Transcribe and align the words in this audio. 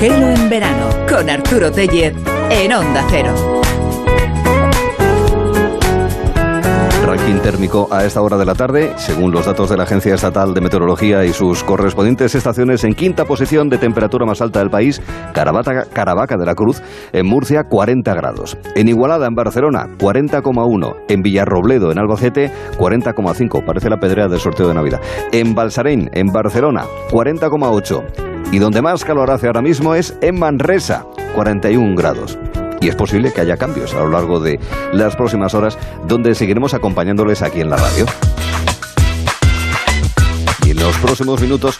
Gelo 0.00 0.30
en 0.30 0.48
verano 0.48 0.88
con 1.06 1.28
Arturo 1.28 1.70
Tellez 1.70 2.14
en 2.48 2.72
Onda 2.72 3.04
Cero. 3.10 3.34
Ranking 7.04 7.40
térmico 7.42 7.86
a 7.90 8.06
esta 8.06 8.22
hora 8.22 8.38
de 8.38 8.46
la 8.46 8.54
tarde, 8.54 8.94
según 8.96 9.30
los 9.30 9.44
datos 9.44 9.68
de 9.68 9.76
la 9.76 9.82
Agencia 9.82 10.14
Estatal 10.14 10.54
de 10.54 10.62
Meteorología 10.62 11.26
y 11.26 11.34
sus 11.34 11.62
correspondientes 11.62 12.34
estaciones, 12.34 12.82
en 12.84 12.94
quinta 12.94 13.26
posición 13.26 13.68
de 13.68 13.76
temperatura 13.76 14.24
más 14.24 14.40
alta 14.40 14.60
del 14.60 14.70
país, 14.70 15.02
Caravaca 15.34 16.38
de 16.38 16.46
la 16.46 16.54
Cruz, 16.54 16.80
en 17.12 17.26
Murcia 17.26 17.64
40 17.64 18.14
grados. 18.14 18.56
En 18.74 18.88
Igualada, 18.88 19.26
en 19.26 19.34
Barcelona, 19.34 19.86
40,1. 19.98 20.96
En 21.10 21.20
Villarrobledo, 21.20 21.92
en 21.92 21.98
Albacete, 21.98 22.50
40,5. 22.78 23.66
Parece 23.66 23.90
la 23.90 24.00
pedrea 24.00 24.28
del 24.28 24.40
sorteo 24.40 24.66
de 24.66 24.74
Navidad. 24.74 25.00
En 25.30 25.54
Balsarén, 25.54 26.08
en 26.14 26.28
Barcelona, 26.28 26.84
40,8. 27.10 28.29
Y 28.52 28.58
donde 28.58 28.82
más 28.82 29.04
calor 29.04 29.30
hace 29.30 29.46
ahora 29.46 29.62
mismo 29.62 29.94
es 29.94 30.16
en 30.20 30.38
Manresa, 30.38 31.06
41 31.36 31.94
grados. 31.94 32.36
Y 32.80 32.88
es 32.88 32.96
posible 32.96 33.32
que 33.32 33.42
haya 33.42 33.56
cambios 33.56 33.94
a 33.94 34.00
lo 34.00 34.10
largo 34.10 34.40
de 34.40 34.58
las 34.92 35.14
próximas 35.14 35.54
horas, 35.54 35.78
donde 36.08 36.34
seguiremos 36.34 36.74
acompañándoles 36.74 37.42
aquí 37.42 37.60
en 37.60 37.70
la 37.70 37.76
radio. 37.76 38.06
Y 40.66 40.70
en 40.70 40.80
los 40.80 40.96
próximos 40.98 41.40
minutos, 41.40 41.78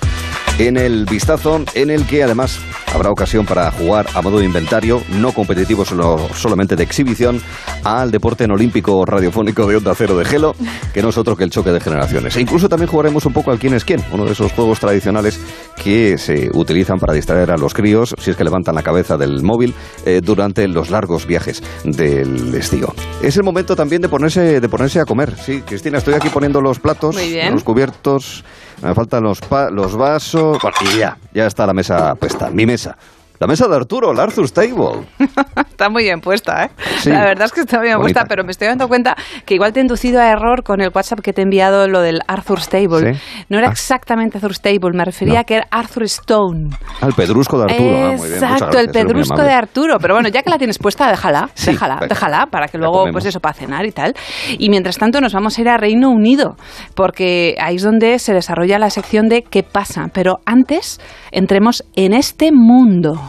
en 0.66 0.76
el 0.76 1.06
vistazo, 1.06 1.64
en 1.74 1.90
el 1.90 2.06
que 2.06 2.22
además 2.22 2.60
Habrá 2.92 3.10
ocasión 3.10 3.46
para 3.46 3.70
jugar 3.70 4.06
a 4.14 4.20
modo 4.20 4.40
de 4.40 4.44
inventario, 4.44 5.00
no 5.20 5.32
competitivo, 5.32 5.84
solo, 5.84 6.28
solamente 6.34 6.74
de 6.74 6.82
exhibición, 6.82 7.40
al 7.84 8.10
deporte 8.10 8.44
en 8.44 8.50
olímpico 8.50 9.04
radiofónico 9.06 9.66
de 9.68 9.76
onda 9.76 9.94
cero 9.94 10.16
de 10.18 10.24
gelo, 10.24 10.56
que 10.92 11.00
no 11.00 11.10
es 11.10 11.16
otro 11.16 11.36
que 11.36 11.44
el 11.44 11.50
choque 11.50 11.70
de 11.70 11.80
generaciones. 11.80 12.36
E 12.36 12.40
incluso 12.40 12.68
también 12.68 12.90
jugaremos 12.90 13.24
un 13.26 13.32
poco 13.32 13.52
al 13.52 13.60
quién 13.60 13.74
es 13.74 13.84
quién, 13.84 14.02
uno 14.12 14.24
de 14.24 14.32
esos 14.32 14.50
juegos 14.52 14.80
tradicionales 14.80 15.40
que 15.80 16.18
se 16.18 16.50
utilizan 16.52 16.98
para 16.98 17.14
distraer 17.14 17.52
a 17.52 17.56
los 17.56 17.74
críos, 17.74 18.14
si 18.18 18.30
es 18.32 18.36
que 18.36 18.42
levantan 18.42 18.74
la 18.74 18.82
cabeza 18.82 19.16
del 19.16 19.40
móvil, 19.44 19.72
eh, 20.04 20.20
durante 20.20 20.66
los 20.66 20.90
largos 20.90 21.26
viajes 21.26 21.62
del 21.84 22.52
estío. 22.56 22.92
Es 23.22 23.36
el 23.36 23.44
momento 23.44 23.76
también 23.76 24.02
de 24.02 24.08
ponerse, 24.08 24.60
de 24.60 24.68
ponerse 24.68 24.98
a 24.98 25.04
comer. 25.04 25.36
Sí, 25.36 25.62
Cristina, 25.62 25.98
estoy 25.98 26.14
aquí 26.14 26.28
poniendo 26.28 26.60
los 26.60 26.80
platos, 26.80 27.16
los 27.52 27.62
cubiertos, 27.62 28.44
me 28.82 28.94
faltan 28.94 29.22
los, 29.22 29.40
los 29.72 29.96
vasos. 29.96 30.58
y 30.80 30.98
ya, 30.98 31.16
ya 31.32 31.46
está 31.46 31.66
la 31.66 31.72
mesa 31.74 32.14
puesta, 32.14 32.50
mi 32.50 32.66
mesa. 32.66 32.96
La 33.40 33.46
mesa 33.46 33.66
de 33.68 33.74
Arturo, 33.74 34.12
la 34.12 34.24
Arthur's 34.24 34.52
Table. 34.52 35.06
está 35.70 35.88
muy 35.88 36.02
bien 36.02 36.20
puesta, 36.20 36.66
¿eh? 36.66 36.70
la 37.06 37.24
verdad 37.24 37.46
es 37.46 37.52
que 37.52 37.60
está 37.60 37.78
muy 37.78 37.86
bien 37.86 37.98
puesta, 37.98 38.26
pero 38.28 38.44
me 38.44 38.50
estoy 38.50 38.68
dando 38.68 38.86
cuenta 38.86 39.16
que 39.46 39.54
igual 39.54 39.72
te 39.72 39.80
he 39.80 39.82
inducido 39.82 40.20
a 40.20 40.28
error 40.28 40.62
con 40.62 40.82
el 40.82 40.90
WhatsApp 40.94 41.20
que 41.20 41.32
te 41.32 41.40
he 41.40 41.44
enviado 41.44 41.88
lo 41.88 42.02
del 42.02 42.20
Arthur's 42.28 42.68
Table. 42.68 43.18
No 43.48 43.56
era 43.56 43.68
ah. 43.68 43.72
exactamente 43.72 44.36
Arthur's 44.36 44.60
Table, 44.60 44.90
me 44.92 45.06
refería 45.06 45.40
a 45.40 45.44
que 45.44 45.54
era 45.54 45.66
Arthur 45.70 46.02
Stone. 46.02 46.68
Al 47.00 47.14
pedrusco 47.14 47.56
de 47.56 47.72
Arturo. 47.72 47.96
Ah, 47.96 48.16
muy 48.18 48.28
bien. 48.28 48.44
Exacto, 48.44 48.78
el 48.78 48.90
pedrusco 48.90 49.42
de 49.42 49.52
Arturo. 49.52 49.96
Pero 49.98 50.12
bueno, 50.12 50.28
ya 50.28 50.42
que 50.42 50.50
la 50.50 50.58
tienes 50.58 50.78
puesta, 50.78 51.08
déjala, 51.08 51.48
déjala, 51.64 51.98
déjala, 52.06 52.46
para 52.50 52.68
que 52.68 52.76
luego, 52.76 53.06
pues 53.10 53.24
eso, 53.24 53.40
para 53.40 53.54
cenar 53.54 53.86
y 53.86 53.92
tal. 53.92 54.14
Y 54.58 54.68
mientras 54.68 54.98
tanto 54.98 55.18
nos 55.22 55.32
vamos 55.32 55.56
a 55.56 55.60
ir 55.62 55.68
a 55.70 55.78
Reino 55.78 56.10
Unido, 56.10 56.56
porque 56.94 57.54
ahí 57.58 57.76
es 57.76 57.82
donde 57.82 58.18
se 58.18 58.34
desarrolla 58.34 58.78
la 58.78 58.90
sección 58.90 59.28
de 59.28 59.44
qué 59.44 59.62
pasa. 59.62 60.08
Pero 60.12 60.40
antes, 60.44 61.00
entremos 61.32 61.84
en 61.94 62.14
este 62.14 62.52
mundo. 62.52 63.20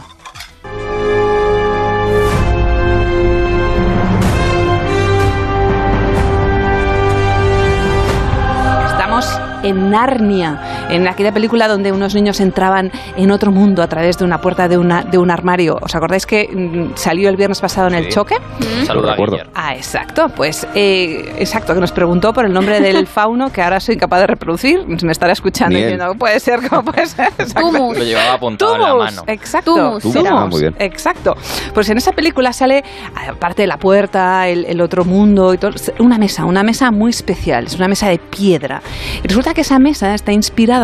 en 9.62 9.90
Narnia, 9.90 10.81
en 10.94 11.08
aquella 11.08 11.32
película 11.32 11.68
donde 11.68 11.92
unos 11.92 12.14
niños 12.14 12.40
entraban 12.40 12.90
en 13.16 13.30
otro 13.30 13.50
mundo 13.50 13.82
a 13.82 13.86
través 13.88 14.18
de 14.18 14.24
una 14.24 14.40
puerta 14.40 14.68
de, 14.68 14.78
una, 14.78 15.02
de 15.02 15.18
un 15.18 15.30
armario. 15.30 15.78
¿Os 15.80 15.94
acordáis 15.94 16.26
que 16.26 16.48
mm, 16.52 16.96
salió 16.96 17.28
el 17.28 17.36
viernes 17.36 17.60
pasado 17.60 17.88
en 17.88 17.94
el 17.94 18.08
choque? 18.08 18.36
Saludos, 18.86 19.16
Ah, 19.54 19.74
exacto. 19.74 20.28
Pues, 20.34 20.66
eh, 20.74 21.34
exacto, 21.38 21.74
que 21.74 21.80
nos 21.80 21.92
preguntó 21.92 22.32
por 22.32 22.44
el 22.44 22.52
nombre 22.52 22.80
del 22.80 23.06
fauno 23.16 23.50
que 23.52 23.62
ahora 23.62 23.80
soy 23.80 23.96
capaz 23.96 24.20
de 24.20 24.26
reproducir. 24.26 24.84
Me 25.02 25.12
estará 25.12 25.32
escuchando 25.32 25.78
y 25.78 25.82
diciendo, 25.82 26.14
puede 26.18 26.38
ser, 26.40 26.60
¿cómo 26.68 26.84
puede 26.92 27.06
ser? 27.06 27.28
Lo 27.54 27.92
llevaba 28.04 28.34
apuntado 28.34 28.74
en 28.74 28.80
la 28.80 28.94
mano. 28.94 29.22
Exacto. 29.26 29.98
Tumus. 30.00 30.16
Ah, 30.28 30.46
muy 30.46 30.60
bien. 30.60 30.74
Exacto. 30.78 31.36
Pues 31.74 31.88
en 31.90 31.98
esa 31.98 32.12
película 32.12 32.52
sale, 32.52 32.84
aparte 33.28 33.62
de 33.62 33.68
la 33.68 33.78
puerta, 33.78 34.48
el, 34.48 34.64
el 34.66 34.80
otro 34.80 35.04
mundo 35.04 35.54
y 35.54 35.58
todo, 35.58 35.72
una 35.98 36.18
mesa, 36.18 36.44
una 36.44 36.62
mesa 36.62 36.90
muy 36.90 37.10
especial. 37.10 37.66
Es 37.66 37.76
una 37.76 37.88
mesa 37.88 38.08
de 38.08 38.18
piedra. 38.18 38.82
Y 39.22 39.28
resulta 39.28 39.54
que 39.54 39.62
esa 39.62 39.78
mesa 39.78 40.14
está 40.14 40.32
inspirada 40.32 40.81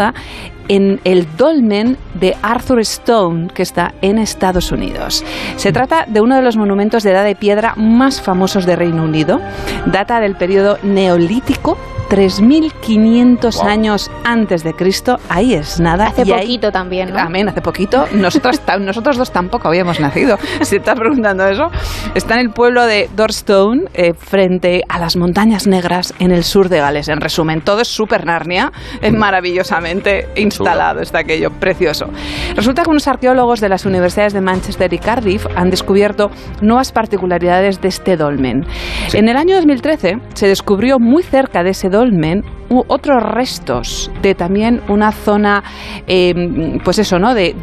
en 0.68 1.00
el 1.04 1.26
dolmen 1.36 1.96
de 2.14 2.36
Arthur 2.42 2.80
Stone, 2.80 3.48
que 3.54 3.62
está 3.62 3.94
en 4.02 4.18
Estados 4.18 4.70
Unidos. 4.70 5.24
Se 5.56 5.72
trata 5.72 6.04
de 6.06 6.20
uno 6.20 6.36
de 6.36 6.42
los 6.42 6.56
monumentos 6.56 7.02
de 7.02 7.10
edad 7.10 7.24
de 7.24 7.34
piedra 7.34 7.74
más 7.76 8.20
famosos 8.20 8.66
de 8.66 8.76
Reino 8.76 9.04
Unido. 9.04 9.40
Data 9.86 10.20
del 10.20 10.36
periodo 10.36 10.78
neolítico 10.82 11.78
3.500 12.08 13.62
años 13.64 14.10
antes 14.24 14.64
de 14.64 14.72
Cristo, 14.72 15.18
ahí 15.28 15.52
es 15.52 15.78
nada. 15.78 16.06
Hace 16.06 16.24
poquito 16.24 16.72
también, 16.72 17.12
¿no? 17.12 17.18
Amén, 17.18 17.48
hace 17.48 17.60
poquito. 17.60 18.06
Nosotros, 18.12 18.62
nosotros 18.80 19.18
dos 19.18 19.30
tampoco 19.30 19.68
habíamos 19.68 20.00
nacido. 20.00 20.38
Si 20.68 20.76
estás 20.76 20.98
preguntando 20.98 21.46
eso, 21.46 21.70
está 22.14 22.34
en 22.34 22.40
el 22.40 22.50
pueblo 22.50 22.84
de 22.84 23.08
Dorstone, 23.14 23.84
eh, 23.94 24.12
frente 24.14 24.82
a 24.88 24.98
las 24.98 25.16
montañas 25.16 25.66
negras 25.66 26.12
en 26.18 26.30
el 26.30 26.44
sur 26.44 26.68
de 26.68 26.78
Gales. 26.78 27.08
En 27.08 27.20
resumen, 27.20 27.62
todo 27.62 27.80
es 27.80 27.88
súper 27.88 28.26
Narnia, 28.26 28.70
es 29.00 29.12
maravillosamente 29.12 30.28
instalado, 30.36 31.00
está 31.00 31.20
aquello 31.20 31.50
precioso. 31.50 32.06
Resulta 32.54 32.82
que 32.82 32.90
unos 32.90 33.08
arqueólogos 33.08 33.60
de 33.60 33.68
las 33.68 33.86
universidades 33.86 34.32
de 34.32 34.40
Manchester 34.40 34.92
y 34.92 34.98
Cardiff 34.98 35.46
han 35.56 35.70
descubierto 35.70 36.30
nuevas 36.60 36.92
particularidades 36.92 37.80
de 37.80 37.88
este 37.88 38.16
dolmen. 38.16 38.66
En 39.14 39.28
el 39.28 39.36
año 39.36 39.56
2013 39.56 40.16
se 40.34 40.48
descubrió 40.48 40.98
muy 40.98 41.22
cerca 41.22 41.62
de 41.62 41.70
ese 41.70 41.88
dolmen 41.88 41.97
dolmen 41.98 42.44
otros 42.70 43.22
restos 43.22 44.10
de 44.20 44.34
también 44.34 44.82
una 44.88 45.10
zona, 45.10 45.64
em, 46.06 46.78
pues 46.84 46.98
eso, 46.98 47.18
¿no? 47.18 47.34
De, 47.34 47.54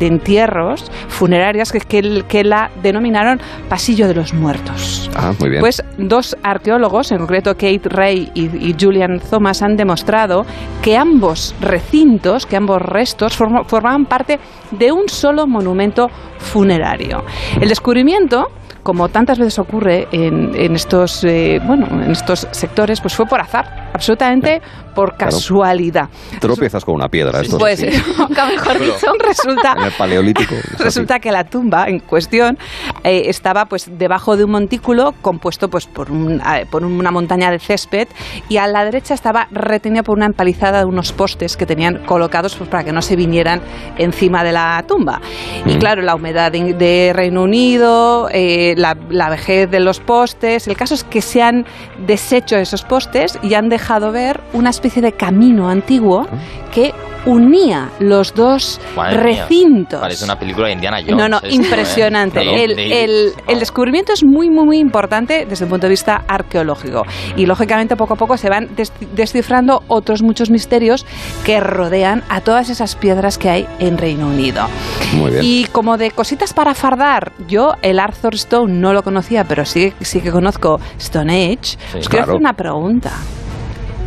entierros 0.00 0.90
funerarias 1.08 1.70
que, 1.70 1.80
que, 1.80 2.24
que, 2.28 2.44
la 2.44 2.70
denominaron 2.82 3.40
Pasillo 3.68 4.08
de 4.08 4.14
los 4.14 4.34
Muertos. 4.34 5.08
Ah, 5.14 5.32
muy 5.38 5.50
bien. 5.50 5.60
Pues 5.60 5.82
dos 5.96 6.36
arqueólogos, 6.42 7.12
en 7.12 7.18
concreto 7.18 7.52
Kate 7.54 7.82
Ray 7.84 8.30
y, 8.34 8.74
Julian 8.78 9.20
Thomas, 9.20 9.62
han 9.62 9.76
demostrado 9.76 10.44
que 10.82 10.96
ambos 10.96 11.54
recintos, 11.60 12.44
que 12.44 12.56
ambos 12.56 12.82
restos 12.82 13.36
formaban 13.36 14.06
parte 14.06 14.40
de 14.72 14.90
un 14.90 15.08
solo 15.08 15.46
monumento 15.46 16.08
funerario. 16.38 17.24
El 17.60 17.68
descubrimiento 17.68 18.48
como 18.82 19.08
tantas 19.08 19.38
veces 19.38 19.58
ocurre 19.58 20.08
en, 20.12 20.74
estos, 20.74 21.24
eh, 21.24 21.60
bueno, 21.64 21.86
en 21.90 22.10
estos 22.10 22.48
sectores, 22.50 23.00
pues 23.00 23.14
fue 23.14 23.26
por 23.26 23.40
azar, 23.40 23.90
absolutamente 23.92 24.60
por 24.94 25.16
casualidad. 25.16 26.08
Tropiezas 26.40 26.84
con 26.84 26.94
una 26.94 27.08
piedra, 27.08 27.40
esto 27.40 27.58
Pues, 27.58 27.84
nunca 28.18 28.46
mejor 28.46 28.78
dicho, 28.78 29.06
resulta, 29.18 29.74
en 29.76 29.84
el 29.84 29.92
paleolítico, 29.92 30.54
resulta 30.78 31.18
que 31.18 31.30
la 31.32 31.44
tumba 31.44 31.86
en 31.88 32.00
cuestión 32.00 32.58
eh, 33.04 33.22
estaba 33.26 33.66
pues 33.66 33.90
debajo 33.98 34.36
de 34.36 34.44
un 34.44 34.50
montículo 34.52 35.12
compuesto 35.20 35.68
pues 35.68 35.86
por, 35.86 36.08
eh, 36.10 36.66
por 36.70 36.84
una 36.84 37.10
montaña 37.10 37.50
de 37.50 37.58
césped 37.58 38.08
y 38.48 38.56
a 38.56 38.66
la 38.66 38.84
derecha 38.84 39.14
estaba 39.14 39.48
retenida 39.50 40.02
por 40.02 40.16
una 40.16 40.26
empalizada 40.26 40.80
de 40.80 40.84
unos 40.84 41.12
postes 41.12 41.56
que 41.56 41.66
tenían 41.66 42.04
colocados 42.06 42.54
pues, 42.56 42.68
para 42.68 42.84
que 42.84 42.92
no 42.92 43.02
se 43.02 43.16
vinieran 43.16 43.60
encima 43.98 44.44
de 44.44 44.52
la 44.52 44.84
tumba. 44.86 45.20
Y 45.64 45.74
mm. 45.74 45.78
claro, 45.78 46.02
la 46.02 46.14
humedad 46.14 46.52
de, 46.52 47.12
Reino 47.14 47.42
Unido, 47.42 48.28
la, 48.32 49.28
vejez 49.30 49.70
de 49.70 49.80
los 49.80 50.00
postes. 50.00 50.68
El 50.68 50.76
caso 50.76 50.94
es 50.94 51.04
que 51.04 51.20
se 51.20 51.42
han 51.42 51.64
deshecho 52.06 52.56
esos 52.56 52.82
postes 52.82 53.38
y 53.42 53.54
han 53.54 53.68
dejado 53.68 54.12
ver 54.12 54.40
una 54.52 54.70
especie 54.82 55.00
de 55.00 55.12
camino 55.12 55.68
antiguo 55.68 56.26
que 56.72 56.92
unía 57.24 57.90
los 58.00 58.34
dos 58.34 58.80
recintos. 58.96 60.00
parece 60.00 60.24
una 60.24 60.36
película 60.36 60.66
de 60.66 60.72
Indiana 60.72 60.98
Jones. 61.00 61.16
No, 61.16 61.28
no, 61.28 61.40
impresionante. 61.48 62.40
el, 62.42 63.32
descubrimiento 63.60 64.12
es 64.12 64.24
muy, 64.24 64.50
muy, 64.50 64.64
muy 64.64 64.78
importante 64.78 65.46
desde 65.48 65.66
el 65.66 65.70
punto 65.70 65.86
de 65.86 65.90
vista 65.90 66.24
arqueológico. 66.26 67.04
Y 67.36 67.46
lógicamente 67.46 67.96
poco 67.96 68.14
a 68.14 68.16
poco 68.16 68.36
se 68.36 68.48
van 68.48 68.70
descifrando 69.12 69.84
otros 69.86 70.22
muchos 70.22 70.50
misterios 70.50 71.06
que 71.44 71.60
rodean 71.60 72.24
a 72.28 72.40
todas 72.40 72.68
esas 72.70 72.96
piedras 72.96 73.38
que 73.38 73.50
hay 73.50 73.68
en 73.78 73.98
Reino 73.98 74.26
Unido. 74.26 74.66
Muy 75.14 75.30
bien. 75.30 75.44
Y 75.44 75.64
como 75.66 75.96
de 75.96 76.10
cositas 76.10 76.52
para 76.52 76.74
fardar, 76.74 77.32
yo 77.46 77.74
el 77.82 78.00
Arthur 78.00 78.34
Stone 78.34 78.72
no 78.74 78.92
lo 78.92 79.04
conocía, 79.04 79.44
pero 79.44 79.64
sí, 79.64 79.92
sí 80.00 80.20
que 80.20 80.32
conozco 80.32 80.80
Stone 80.98 81.52
Age. 81.52 81.78
Os 81.98 82.08
quiero 82.08 82.24
hacer 82.24 82.34
una 82.34 82.54
pregunta. 82.54 83.12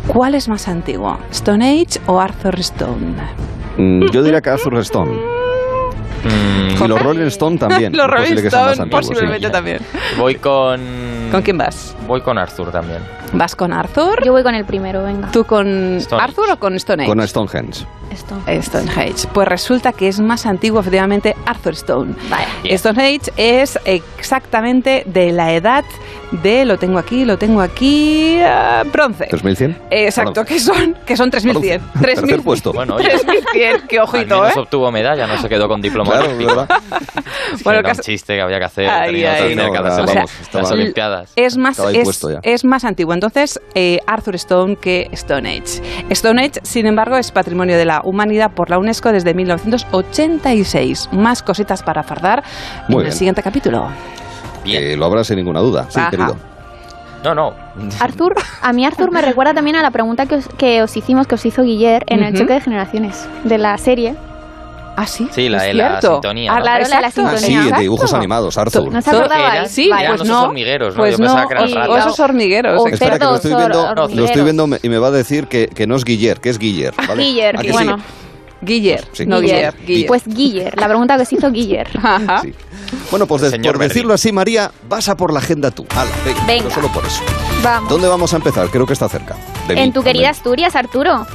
¿Cuál 0.06 0.34
es 0.36 0.48
más 0.48 0.68
antiguo, 0.68 1.18
Stone 1.30 1.82
Age 1.82 2.00
o 2.06 2.20
Arthur 2.20 2.58
Stone? 2.60 3.16
Mm, 3.76 4.08
yo 4.10 4.22
diría 4.22 4.40
que 4.40 4.50
Arthur 4.50 4.78
Stone. 4.78 5.12
Mm, 6.24 6.84
y 6.84 6.88
los 6.88 7.02
Rolling 7.02 7.26
Stone 7.26 7.58
también. 7.58 7.92
los 7.96 8.08
Rolling 8.08 8.46
Stone 8.46 8.86
posiblemente 8.86 9.50
también. 9.50 9.78
Voy 10.16 10.36
con, 10.36 10.80
¿Con 11.36 11.42
quién 11.42 11.58
vas? 11.58 11.94
Voy 12.06 12.22
con 12.22 12.38
Arthur 12.38 12.72
también. 12.72 13.00
¿Vas 13.34 13.54
con 13.54 13.72
Arthur? 13.72 14.24
Yo 14.24 14.32
voy 14.32 14.42
con 14.42 14.54
el 14.54 14.64
primero, 14.64 15.02
venga. 15.02 15.30
¿Tú 15.32 15.44
con 15.44 15.96
Stone 15.98 16.22
Arthur 16.22 16.50
o 16.52 16.58
con 16.58 16.74
Stone 16.76 17.02
Age? 17.02 17.12
Con 17.14 17.28
Stonehenge. 17.28 17.84
Esto. 18.10 18.36
Stonehenge. 18.62 19.26
Pues 19.34 19.46
resulta 19.48 19.92
que 19.92 20.08
es 20.08 20.18
más 20.20 20.46
antiguo, 20.46 20.80
efectivamente, 20.80 21.36
Arthur 21.44 21.74
Stone. 21.74 22.14
Vaya. 22.30 22.46
Bien. 22.62 22.78
Stonehenge 22.78 23.30
es 23.36 23.78
exactamente 23.84 25.02
de 25.06 25.32
la 25.32 25.52
edad 25.52 25.84
de, 26.30 26.64
lo 26.64 26.78
tengo 26.78 26.98
aquí, 26.98 27.24
lo 27.24 27.36
tengo 27.36 27.60
aquí, 27.60 28.38
ah, 28.42 28.82
bronce. 28.90 29.28
¿3100? 29.28 29.76
Exacto, 29.90 30.44
que 30.44 30.58
son, 30.58 30.96
que 31.04 31.16
son 31.16 31.30
3100. 31.30 31.80
Tercer 32.00 32.14
3000. 32.24 32.42
puesto. 32.42 32.72
Bueno, 32.72 32.94
oye, 32.96 33.08
3100, 33.18 33.82
qué 33.88 33.98
al 33.98 34.04
ojito, 34.04 34.40
menos 34.40 34.56
¿eh? 34.56 34.60
obtuvo 34.60 34.90
medalla, 34.90 35.26
no 35.26 35.36
se 35.40 35.48
quedó 35.48 35.68
con 35.68 35.80
diploma. 35.82 36.12
Claro. 36.12 36.36
¿verdad? 36.38 36.68
Es 37.52 37.58
que 37.58 37.64
Bueno, 37.64 37.78
era 37.80 37.80
el 37.80 37.84
un 37.86 37.90
caso- 37.90 38.02
chiste 38.02 38.34
que 38.34 38.40
había 38.40 38.58
que 38.58 38.64
hacer. 38.64 38.88
Ay, 38.88 39.24
ay, 39.24 39.54
no, 39.54 39.70
vamos, 39.70 39.86
hacerlas 39.92 40.40
estaba- 40.40 40.62
las 40.62 40.72
Olimpiadas. 40.72 41.25
Es 41.34 41.56
más, 41.56 41.78
es, 41.78 42.26
es 42.42 42.64
más 42.64 42.84
antiguo. 42.84 43.14
Entonces, 43.14 43.60
eh, 43.74 43.98
Arthur 44.06 44.36
Stone 44.36 44.76
que 44.76 45.08
Stone 45.12 45.48
Age. 45.48 45.82
Stone 46.10 46.44
Age, 46.44 46.60
sin 46.62 46.86
embargo, 46.86 47.16
es 47.16 47.32
patrimonio 47.32 47.76
de 47.76 47.84
la 47.84 48.00
humanidad 48.04 48.52
por 48.52 48.70
la 48.70 48.78
UNESCO 48.78 49.12
desde 49.12 49.34
1986. 49.34 51.08
Más 51.12 51.42
cositas 51.42 51.82
para 51.82 52.02
fardar 52.02 52.44
Muy 52.88 53.02
en 53.02 53.06
el 53.08 53.12
siguiente 53.12 53.42
capítulo. 53.42 53.88
Bien. 54.64 54.82
Que 54.82 54.96
lo 54.96 55.06
habrá 55.06 55.24
sin 55.24 55.36
ninguna 55.36 55.60
duda. 55.60 55.86
Sí, 55.88 55.98
Ajá. 55.98 56.10
querido. 56.10 56.36
No, 57.24 57.34
no. 57.34 57.54
Arthur, 57.98 58.36
a 58.62 58.72
mí 58.72 58.86
Arthur 58.86 59.10
me 59.10 59.20
recuerda 59.20 59.52
también 59.52 59.76
a 59.76 59.82
la 59.82 59.90
pregunta 59.90 60.26
que 60.26 60.36
os, 60.36 60.48
que 60.48 60.82
os 60.82 60.96
hicimos, 60.96 61.26
que 61.26 61.34
os 61.34 61.44
hizo 61.44 61.62
Guiller 61.62 62.04
en 62.06 62.22
el 62.22 62.34
choque 62.38 62.52
de 62.52 62.60
generaciones 62.60 63.28
de 63.42 63.58
la 63.58 63.76
serie. 63.78 64.14
Ah, 64.96 65.06
sí. 65.06 65.28
Sí, 65.32 65.48
la 65.50 65.62
de 65.62 65.74
la 65.74 65.88
cierto. 66.00 66.14
sintonía, 66.14 66.52
Ah, 66.52 66.56
¿no? 66.56 66.62
Claro, 66.62 66.78
la 66.88 66.96
de 66.96 67.02
la 67.02 67.08
exacto. 67.08 67.30
Ah, 67.30 67.36
sí, 67.38 67.46
sintonía. 67.46 67.76
de 67.76 67.82
dibujos 67.82 68.04
Exacto. 68.04 68.16
animados, 68.16 68.56
Arthur. 68.58 68.92
¿No 68.92 69.02
se 69.02 69.10
acordabais? 69.10 69.52
eran- 69.54 69.68
Sí, 69.68 69.90
pues 69.90 70.10
esos 70.14 70.26
no. 70.26 70.42
hormigueros, 70.44 70.94
¿no? 70.94 71.00
Pues 71.02 71.18
no, 71.20 71.46
que 71.48 71.54
eran 71.54 71.64
o- 71.70 71.74
ratas. 71.74 71.88
o 71.88 71.96
esos 71.98 72.20
hormigueros. 72.20 72.72
O 72.82 72.88
exacto. 72.88 72.94
Espera, 73.04 73.18
que 73.18 73.24
lo 73.24 73.34
estoy 73.36 73.54
viendo, 73.54 73.94
lo 73.94 74.24
estoy 74.24 74.42
viendo 74.42 74.68
y 74.82 74.88
me 74.88 74.98
va 74.98 75.08
a 75.08 75.10
decir 75.10 75.46
que, 75.48 75.68
que 75.68 75.86
no 75.86 75.96
es 75.96 76.04
Guiller, 76.04 76.40
que 76.40 76.48
es 76.48 76.58
Guiller. 76.58 76.94
¿vale? 77.06 77.22
Guiller, 77.22 77.56
¿A 77.56 77.60
que 77.60 77.68
sí? 77.68 77.72
bueno. 77.72 77.98
Guiller, 78.62 79.04
Sí. 79.12 79.26
no 79.26 79.40
Guiller. 79.40 79.74
Guiller. 79.86 80.06
Pues 80.08 80.22
Guiller, 80.26 80.78
la 80.80 80.88
pregunta 80.88 81.16
que 81.16 81.22
os 81.22 81.32
hizo 81.32 81.50
Guiller. 81.50 81.88
Sí. 82.42 82.54
Bueno, 83.10 83.26
pues 83.26 83.42
de- 83.42 83.50
Señor 83.50 83.74
por 83.74 83.82
decirlo 83.86 84.14
así, 84.14 84.32
María, 84.32 84.70
vas 84.88 85.08
a 85.08 85.16
por 85.16 85.32
la 85.32 85.40
agenda 85.40 85.70
tú. 85.72 85.84
Hala, 85.90 86.10
venga, 86.24 86.44
Venga. 86.46 86.62
pero 86.68 86.74
solo 86.74 86.88
por 86.88 87.04
eso. 87.04 87.20
Vamos. 87.62 87.90
¿Dónde 87.90 88.08
vamos 88.08 88.32
a 88.32 88.36
empezar? 88.36 88.68
Creo 88.70 88.86
que 88.86 88.92
está 88.94 89.08
cerca. 89.08 89.36
de 89.68 89.74
mí, 89.74 89.80
En 89.80 89.92
tu 89.92 90.00
al 90.00 90.04
querida. 90.06 90.30
Asturias, 90.30 90.74
Arturo. 90.76 91.26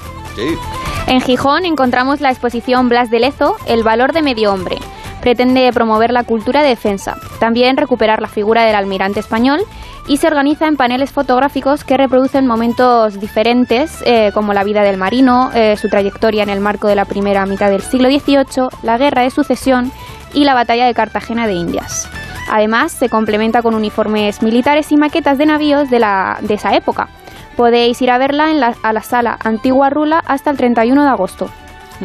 En 1.07 1.21
Gijón 1.21 1.65
encontramos 1.65 2.21
la 2.21 2.29
exposición 2.29 2.89
Blas 2.89 3.09
de 3.09 3.19
Lezo, 3.19 3.55
El 3.65 3.83
valor 3.83 4.13
de 4.13 4.21
medio 4.21 4.53
hombre. 4.53 4.77
Pretende 5.21 5.71
promover 5.73 6.11
la 6.11 6.23
cultura 6.23 6.63
de 6.63 6.69
defensa, 6.69 7.17
también 7.39 7.77
recuperar 7.77 8.21
la 8.21 8.27
figura 8.27 8.63
del 8.63 8.75
almirante 8.75 9.19
español 9.19 9.61
y 10.07 10.17
se 10.17 10.27
organiza 10.27 10.67
en 10.67 10.77
paneles 10.77 11.11
fotográficos 11.11 11.83
que 11.83 11.97
reproducen 11.97 12.47
momentos 12.47 13.19
diferentes 13.19 14.01
eh, 14.05 14.31
como 14.33 14.53
la 14.53 14.63
vida 14.63 14.81
del 14.81 14.97
marino, 14.97 15.51
eh, 15.53 15.77
su 15.77 15.89
trayectoria 15.89 16.43
en 16.43 16.49
el 16.49 16.59
marco 16.59 16.87
de 16.87 16.95
la 16.95 17.05
primera 17.05 17.45
mitad 17.45 17.69
del 17.69 17.81
siglo 17.81 18.09
XVIII, 18.09 18.69
la 18.81 18.97
guerra 18.97 19.21
de 19.21 19.29
sucesión 19.29 19.91
y 20.33 20.43
la 20.43 20.55
batalla 20.55 20.87
de 20.87 20.93
Cartagena 20.93 21.45
de 21.45 21.53
Indias. 21.53 22.09
Además, 22.49 22.91
se 22.91 23.09
complementa 23.09 23.61
con 23.61 23.75
uniformes 23.75 24.41
militares 24.41 24.91
y 24.91 24.97
maquetas 24.97 25.37
de 25.37 25.45
navíos 25.45 25.89
de, 25.89 25.99
la, 25.99 26.39
de 26.41 26.55
esa 26.55 26.75
época. 26.75 27.07
Podéis 27.55 28.01
ir 28.01 28.09
a 28.11 28.17
verla 28.17 28.51
en 28.51 28.59
la, 28.59 28.75
a 28.83 28.93
la 28.93 29.01
sala 29.01 29.37
Antigua 29.43 29.89
Rula 29.89 30.23
hasta 30.25 30.49
el 30.49 30.57
31 30.57 31.03
de 31.03 31.09
agosto. 31.09 31.49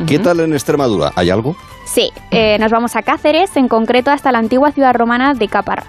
¿Qué 0.06 0.18
tal 0.18 0.40
en 0.40 0.52
Extremadura? 0.52 1.12
¿Hay 1.16 1.30
algo? 1.30 1.56
Sí, 1.86 2.10
eh, 2.30 2.58
nos 2.58 2.70
vamos 2.70 2.96
a 2.96 3.02
Cáceres, 3.02 3.56
en 3.56 3.68
concreto 3.68 4.10
hasta 4.10 4.32
la 4.32 4.38
antigua 4.38 4.72
ciudad 4.72 4.92
romana 4.94 5.32
de 5.32 5.48
Caparra, 5.48 5.84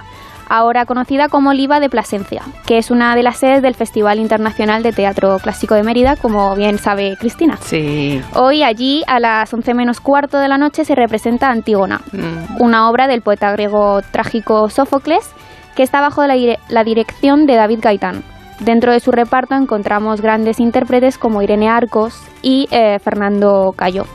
ahora 0.47 0.85
conocida 0.85 1.27
como 1.27 1.49
Oliva 1.49 1.81
de 1.81 1.89
Plasencia, 1.89 2.43
que 2.65 2.77
es 2.77 2.89
una 2.91 3.15
de 3.15 3.23
las 3.23 3.37
sedes 3.37 3.61
del 3.61 3.75
Festival 3.75 4.19
Internacional 4.19 4.81
de 4.83 4.93
Teatro 4.93 5.39
Clásico 5.39 5.75
de 5.75 5.83
Mérida, 5.83 6.15
como 6.15 6.55
bien 6.55 6.77
sabe 6.77 7.17
Cristina. 7.19 7.57
Sí. 7.61 8.21
Hoy 8.35 8.63
allí, 8.63 9.03
a 9.07 9.19
las 9.19 9.53
11 9.53 9.73
menos 9.73 9.99
cuarto 9.99 10.37
de 10.37 10.47
la 10.47 10.57
noche, 10.57 10.85
se 10.85 10.95
representa 10.95 11.49
Antígona, 11.49 11.99
Mm. 12.13 12.61
una 12.61 12.89
obra 12.89 13.07
del 13.07 13.21
poeta 13.21 13.51
griego 13.51 14.01
trágico 14.11 14.69
Sófocles, 14.69 15.27
que 15.75 15.83
está 15.83 15.99
bajo 15.99 16.25
la, 16.25 16.35
dire- 16.35 16.59
la 16.69 16.85
dirección 16.85 17.45
de 17.45 17.55
David 17.55 17.79
Gaitán. 17.81 18.23
Dentro 18.59 18.91
de 18.91 18.99
su 18.99 19.11
reparto 19.11 19.55
encontramos 19.55 20.21
grandes 20.21 20.59
intérpretes 20.59 21.17
como 21.17 21.41
Irene 21.41 21.69
Arcos 21.69 22.19
y 22.41 22.67
eh, 22.71 22.97
Fernando 22.99 23.73
Cayo. 23.75 24.05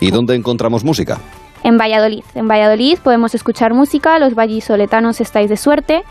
¿Y 0.00 0.10
dónde 0.10 0.34
encontramos 0.34 0.84
música? 0.84 1.18
En 1.62 1.78
Valladolid. 1.78 2.24
En 2.34 2.48
Valladolid 2.48 2.98
podemos 2.98 3.34
escuchar 3.34 3.72
música, 3.72 4.18
los 4.18 4.34
vallisoletanos 4.34 5.20
estáis 5.20 5.48
de 5.48 5.56
suerte. 5.56 6.02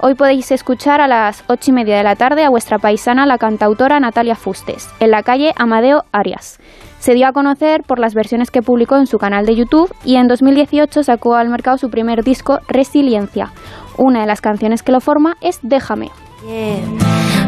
Hoy 0.00 0.14
podéis 0.14 0.52
escuchar 0.52 1.00
a 1.00 1.08
las 1.08 1.42
ocho 1.48 1.70
y 1.70 1.74
media 1.74 1.96
de 1.96 2.04
la 2.04 2.14
tarde 2.14 2.44
a 2.44 2.50
vuestra 2.50 2.78
paisana, 2.78 3.26
la 3.26 3.38
cantautora 3.38 3.98
Natalia 3.98 4.36
Fustes, 4.36 4.88
en 5.00 5.10
la 5.10 5.22
calle 5.22 5.54
Amadeo 5.56 6.04
Arias. 6.12 6.60
Se 6.98 7.14
dio 7.14 7.26
a 7.26 7.32
conocer 7.32 7.82
por 7.84 7.98
las 7.98 8.14
versiones 8.14 8.50
que 8.50 8.62
publicó 8.62 8.96
en 8.96 9.06
su 9.06 9.18
canal 9.18 9.46
de 9.46 9.56
YouTube 9.56 9.92
y 10.04 10.16
en 10.16 10.28
2018 10.28 11.02
sacó 11.02 11.34
al 11.34 11.48
mercado 11.48 11.78
su 11.78 11.88
primer 11.88 12.22
disco, 12.22 12.58
Resiliencia. 12.68 13.52
Una 13.96 14.20
de 14.20 14.26
las 14.26 14.40
canciones 14.40 14.82
que 14.82 14.92
lo 14.92 15.00
forma 15.00 15.36
es 15.40 15.58
Déjame. 15.62 16.10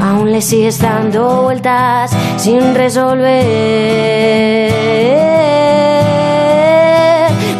Aún 0.00 0.32
le 0.32 0.40
sigues 0.42 0.80
dando 0.80 1.42
vueltas 1.42 2.10
sin 2.36 2.74
resolver. 2.74 4.72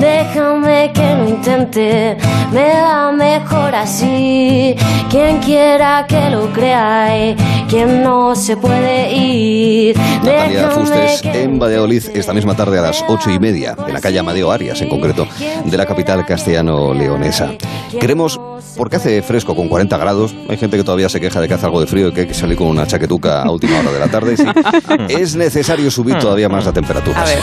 Déjame 0.01 0.91
que 0.93 1.15
lo 1.15 1.29
intente, 1.29 2.17
me 2.53 2.81
va 2.83 3.13
mejor 3.13 3.75
así. 3.75 4.75
Quien 5.09 5.39
quiera 5.39 6.05
que 6.09 6.31
lo 6.31 6.53
crea 6.53 7.37
quien 7.71 8.03
no 8.03 8.35
se 8.35 8.57
puede 8.57 9.13
ir. 9.15 9.97
Natalia 9.97 10.67
Déjame 10.67 10.75
Fustes 10.75 11.25
en 11.25 11.59
Valladolid 11.61 12.03
esta 12.15 12.33
misma 12.33 12.57
tarde 12.57 12.79
a 12.81 12.83
las 12.83 13.05
ocho 13.07 13.31
y 13.31 13.39
media, 13.39 13.77
en 13.87 13.95
la 13.95 14.01
calle 14.01 14.19
Amadeo 14.19 14.51
Arias, 14.51 14.81
en 14.83 14.89
concreto, 14.89 15.29
de 15.65 15.77
la 15.77 15.87
capital 15.87 16.27
castellano-leonesa. 16.27 17.53
Queremos, 17.99 18.41
porque 18.77 18.97
hace 18.97 19.23
fresco 19.23 19.55
con 19.57 19.69
40 19.69 19.97
grados, 19.99 20.35
hay 20.49 20.57
gente 20.57 20.77
que 20.77 20.85
todavía 20.85 21.09
se 21.09 21.21
queja 21.21 21.41
de 21.41 21.49
que 21.49 21.55
hace 21.55 21.67
algo 21.67 21.81
de 21.81 21.87
frío 21.87 22.09
y 22.09 22.13
que 22.13 22.21
hay 22.23 22.27
que 22.27 22.35
salir 22.35 22.57
con 22.57 22.69
una 22.69 22.87
chaquetuca 22.87 23.43
a 23.43 23.51
última 23.51 23.79
hora 23.81 23.91
de 23.91 23.99
la 23.99 24.09
tarde. 24.09 24.37
Sí, 24.37 24.45
es 25.09 25.35
necesario 25.37 25.91
subir 25.91 26.19
todavía 26.19 26.49
más 26.49 26.65
la 26.65 26.73
temperatura. 26.73 27.21
A 27.21 27.25
ver. 27.25 27.39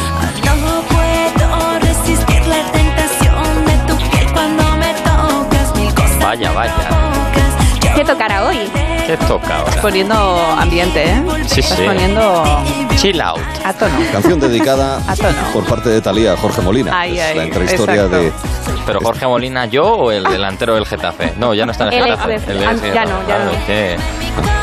Vaya, 6.22 6.52
vaya. 6.52 6.74
¿Qué 7.96 8.04
tocará 8.04 8.46
hoy? 8.46 8.58
¿Qué 9.08 9.18
toca 9.28 9.58
ahora? 9.60 9.82
Poniendo 9.82 10.16
ambiente, 10.58 11.04
¿eh? 11.10 11.24
Sí, 11.48 11.62
Estás 11.62 11.78
sí. 11.78 11.86
poniendo 11.86 12.44
Chill 12.98 13.22
out. 13.22 13.40
a 13.64 13.74
tono. 13.74 13.96
Canción 14.12 14.40
dedicada 14.40 15.02
A 15.08 15.16
tono. 15.16 15.38
por 15.54 15.64
parte 15.66 15.90
de 15.90 16.02
Talía 16.02 16.34
a 16.34 16.38
Jorge 16.38 16.62
Molina. 16.62 16.92
Ay, 16.94 17.18
Es 17.18 17.26
ay, 17.28 17.38
la 17.38 17.46
intrahistoria 17.46 18.04
exacto. 18.06 18.18
de 18.18 18.32
Pero 18.88 19.00
Jorge 19.02 19.28
Molina, 19.28 19.66
¿yo 19.68 19.86
o 19.86 20.12
el 20.12 20.24
delantero 20.24 20.74
del 20.76 20.86
Getafe? 20.86 21.34
No, 21.38 21.54
ya 21.54 21.66
no 21.66 21.72
está 21.74 21.88
en 21.90 21.94
el 21.94 22.00
El 22.00 22.06
Getafe. 22.12 22.34
ex- 22.36 22.48
El 22.48 22.64
ah, 22.68 22.72
ex- 22.72 22.82
ya 22.94 23.06
no, 23.06 23.20
ya 23.20 23.26
claro, 23.26 23.46
no. 23.46 23.52
es 23.52 23.64
que- 23.66 23.98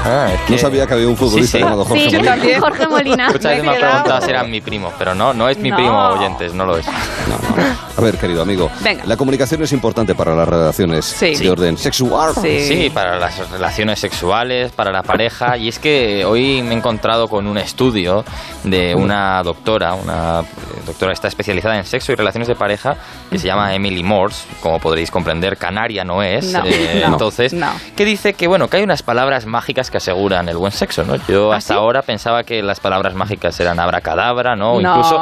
ah, 0.05 0.29
es 0.33 0.41
No 0.41 0.47
que- 0.47 0.59
sabía 0.59 0.87
que 0.87 0.95
había 0.95 1.09
un 1.09 1.17
futbolista 1.17 1.53
Sí, 1.53 1.59
sí. 1.59 1.65
llamado 1.65 1.85
Jorge 1.85 2.05
sí, 2.11 2.17
Molina. 2.17 2.31
también. 2.33 2.61
Jorge 2.61 2.89
Molina. 2.89 3.27
Muchas 3.29 3.43
veces 3.45 3.63
me 3.65 3.71
han 3.71 3.79
preguntado 3.81 4.21
si 4.23 4.31
era 4.31 4.45
mi 4.45 4.61
primo, 4.61 4.93
pero 4.99 5.15
no, 5.15 5.33
no 5.35 5.49
es 5.49 5.59
mi 5.59 5.71
No. 5.71 5.77
primo, 5.77 5.99
oyentes, 6.09 6.55
no 6.55 6.65
lo 6.65 6.79
es. 6.79 6.87
No, 6.87 6.93
no, 6.93 7.57
no. 7.63 7.85
A 7.97 8.01
ver, 8.01 8.19
querido 8.19 8.43
amigo, 8.43 8.71
Venga. 8.81 9.05
la 9.07 9.17
comunicación 9.17 9.63
es 9.63 9.73
importante 9.73 10.15
para 10.17 10.35
las 10.35 10.49
relaciones 10.49 11.05
Sí. 11.05 11.37
de 11.37 11.49
orden 11.51 11.77
sexual. 11.79 12.35
Sí. 12.43 12.67
Sí, 12.67 12.91
para 12.91 13.19
las 13.19 13.49
relaciones 13.51 14.01
sexuales, 14.01 14.73
para 14.73 14.91
la 14.91 15.03
pareja. 15.03 15.57
Y 15.57 15.69
es 15.69 15.79
que 15.79 16.25
hoy 16.25 16.63
me 16.63 16.75
he 16.75 16.79
encontrado 16.79 17.29
con 17.29 17.47
un 17.47 17.57
estudio 17.59 18.25
de 18.65 18.95
una 18.95 19.43
doctora, 19.43 19.95
una 19.95 20.43
doctora 20.87 21.11
que 21.11 21.15
está 21.15 21.29
especializada 21.29 21.77
en 21.79 21.85
sexo 21.85 22.11
y 22.13 22.15
relaciones 22.17 22.49
de 22.49 22.57
pareja, 22.57 22.97
que 23.31 23.39
se 23.39 23.47
llama 23.47 23.73
Emily 23.75 24.03
Morse. 24.15 24.47
Como 24.61 24.79
podréis 24.79 25.11
comprender, 25.11 25.57
canaria 25.57 26.05
no 26.05 26.23
es. 26.23 26.53
No, 26.53 26.63
eh, 26.65 27.03
no, 27.07 27.13
entonces, 27.13 27.53
no. 27.53 27.71
que 27.97 28.05
dice 28.05 28.35
que 28.35 28.47
bueno, 28.47 28.69
que 28.69 28.79
hay 28.79 28.83
unas 28.83 29.03
palabras 29.03 29.47
mágicas 29.47 29.91
que 29.91 29.97
aseguran 29.99 30.49
el 30.49 30.57
buen 30.57 30.73
sexo, 30.73 31.05
¿no? 31.05 31.17
Yo 31.29 31.53
¿Ah, 31.53 31.57
hasta 31.57 31.75
sí? 31.75 31.81
ahora 31.81 32.03
pensaba 32.03 32.43
que 32.45 32.63
las 32.63 32.81
palabras 32.81 33.15
mágicas 33.15 33.59
eran 33.61 33.81
abracadabra, 33.81 34.57
¿no? 34.57 34.75
O 34.75 34.81
incluso 34.81 35.19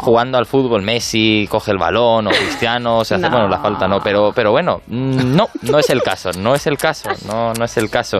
jugando 0.00 0.38
al 0.38 0.46
fútbol, 0.46 0.82
Messi 0.82 1.46
coge 1.50 1.72
el 1.72 1.78
balón 1.78 2.26
o 2.26 2.30
Cristiano 2.30 3.04
se 3.04 3.14
hace, 3.14 3.22
No. 3.24 3.30
bueno, 3.30 3.48
la 3.48 3.58
falta 3.58 3.86
no, 3.86 3.98
pero, 4.00 4.32
pero 4.34 4.50
bueno, 4.52 4.80
mm, 4.86 5.36
no, 5.36 5.48
no 5.62 5.78
es 5.78 5.90
el 5.90 6.02
caso, 6.02 6.30
no 6.38 6.54
es 6.54 6.66
el 6.66 6.76
caso, 6.76 7.10
no, 7.26 7.52
no 7.52 7.64
es 7.64 7.76
el 7.76 7.90
caso. 7.90 8.18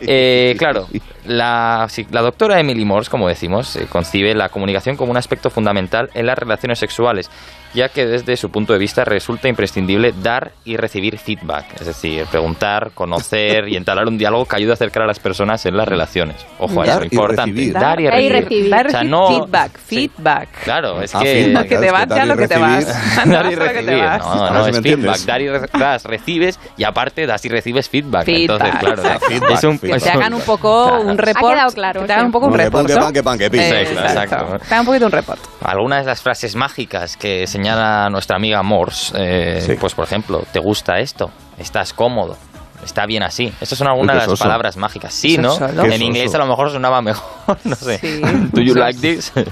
Eh, 0.00 0.54
claro, 0.58 0.86
la 1.24 1.86
doctora 2.10 2.60
Emily 2.60 2.84
Morse, 2.84 3.10
como 3.10 3.28
decimos, 3.28 3.76
eh, 3.76 3.86
concibe 3.88 4.34
la 4.34 4.48
comunicación 4.48 4.96
como 4.96 5.10
un 5.10 5.16
aspecto 5.16 5.48
fundamental 5.50 6.10
en 6.14 6.26
las 6.26 6.38
relaciones 6.38 6.78
sexuales 6.78 7.30
ya 7.74 7.88
que 7.88 8.06
desde 8.06 8.36
su 8.36 8.50
punto 8.50 8.72
de 8.72 8.78
vista 8.78 9.04
resulta 9.04 9.48
imprescindible 9.48 10.12
dar 10.22 10.52
y 10.64 10.76
recibir 10.76 11.18
feedback, 11.18 11.66
es 11.80 11.86
decir, 11.86 12.24
preguntar, 12.26 12.92
conocer 12.94 13.68
y 13.68 13.76
entablar 13.76 14.06
un 14.08 14.16
diálogo 14.18 14.44
que 14.46 14.56
ayude 14.56 14.70
a 14.70 14.74
acercar 14.74 15.02
a 15.02 15.06
las 15.06 15.18
personas 15.18 15.64
en 15.66 15.76
las 15.76 15.86
relaciones. 15.88 16.36
Ojo 16.58 16.82
a 16.82 16.86
Dar 16.86 16.96
eso, 16.96 17.04
y 17.04 17.14
importante. 17.14 17.50
recibir. 17.52 17.72
Dar 17.74 18.00
y 18.00 18.04
Dar 18.04 18.20
y 18.20 18.28
recibir. 18.28 18.32
recibir. 18.32 18.74
O 18.74 18.78
sea, 18.78 18.82
recibir 19.00 19.10
no- 19.10 19.28
feedback, 19.28 19.70
sí. 19.86 19.96
feedback. 20.08 20.48
Claro, 20.64 21.02
es 21.02 21.14
Ah, 21.14 21.20
que 21.22 21.44
feedback, 21.44 21.68
que 21.68 21.76
te 21.78 21.90
vas 21.90 22.02
es 22.02 22.08
ya 22.16 22.24
lo 22.26 22.36
que 22.36 22.48
te 22.48 22.58
vas. 22.58 22.86
recibir- 22.86 23.32
dar 23.32 23.46
y 23.52 23.56
No 23.56 23.64
recibir. 23.64 23.86
No, 23.96 24.02
A 24.04 24.42
ver 24.44 24.52
no, 24.52 24.66
es 24.66 24.66
me 24.66 24.72
feedback. 24.72 24.76
entiendes. 24.76 25.26
Dar 25.26 25.40
y 25.42 25.46
das, 25.78 26.04
recibes 26.04 26.60
y 26.76 26.84
aparte 26.84 27.26
das 27.26 27.44
y 27.44 27.48
recibes 27.48 27.88
feedback. 27.88 28.24
Feedback. 28.24 28.60
Entonces, 28.62 28.78
claro, 28.80 29.02
Ah, 29.04 29.18
feedback, 29.28 29.50
es 29.50 29.64
un, 29.64 29.78
feedback. 29.78 29.96
es 29.98 30.04
Que 30.04 30.10
te 30.10 30.16
hagan 30.16 30.34
un 30.34 30.40
poco 30.42 30.88
Claro. 30.88 31.02
un 31.02 31.18
report. 31.18 31.54
quedado 31.54 31.70
claro, 31.72 32.00
Que 32.02 32.06
te 32.06 32.12
hagan 32.12 32.24
sí. 32.24 32.26
un 32.26 32.32
poco 32.32 32.46
un 32.46 32.52
No, 32.52 32.58
que 32.58 32.64
report. 32.64 32.82
pan, 32.82 32.86
que 32.86 32.94
¿no? 32.94 33.00
pan, 33.00 33.12
que 33.12 33.22
pan, 33.22 33.38
que 33.38 33.50
Sí, 33.50 33.74
exacto. 33.98 34.58
Te 34.58 34.66
hagan 34.66 34.80
un 34.80 34.86
poquito 34.86 35.06
un 35.06 35.12
report. 35.12 35.40
Algunas 35.62 36.00
de 36.04 36.06
las 36.06 36.22
frases 36.22 36.54
mágicas 36.56 37.16
que 37.16 37.46
señala 37.68 38.10
nuestra 38.10 38.36
amiga 38.36 38.62
Morse, 38.62 39.14
eh, 39.16 39.60
Sí. 39.62 39.72
pues 39.80 39.94
por 39.94 40.04
ejemplo, 40.04 40.42
¿te 40.52 40.58
gusta 40.58 40.98
esto? 40.98 41.30
¿Estás 41.56 41.94
cómodo? 41.94 42.36
Está 42.84 43.06
bien 43.06 43.22
así. 43.22 43.52
Estas 43.60 43.78
son 43.78 43.88
algunas 43.88 44.16
de 44.16 44.22
qué 44.24 44.30
las 44.30 44.38
palabras 44.38 44.76
mágicas. 44.76 45.14
Sí, 45.14 45.36
Qué 45.36 45.42
¿no? 45.42 45.58
Qué 45.58 45.94
En 45.94 46.02
inglés 46.02 46.34
a 46.34 46.38
lo 46.38 46.46
mejor 46.46 46.70
sonaba 46.70 47.00
mejor, 47.02 47.56
no 47.64 47.74
sé. 47.74 47.98
Sí. 47.98 48.20
Do 48.52 48.60
you 48.62 48.74
like 48.74 49.00
this? 49.00 49.32
Are 49.36 49.44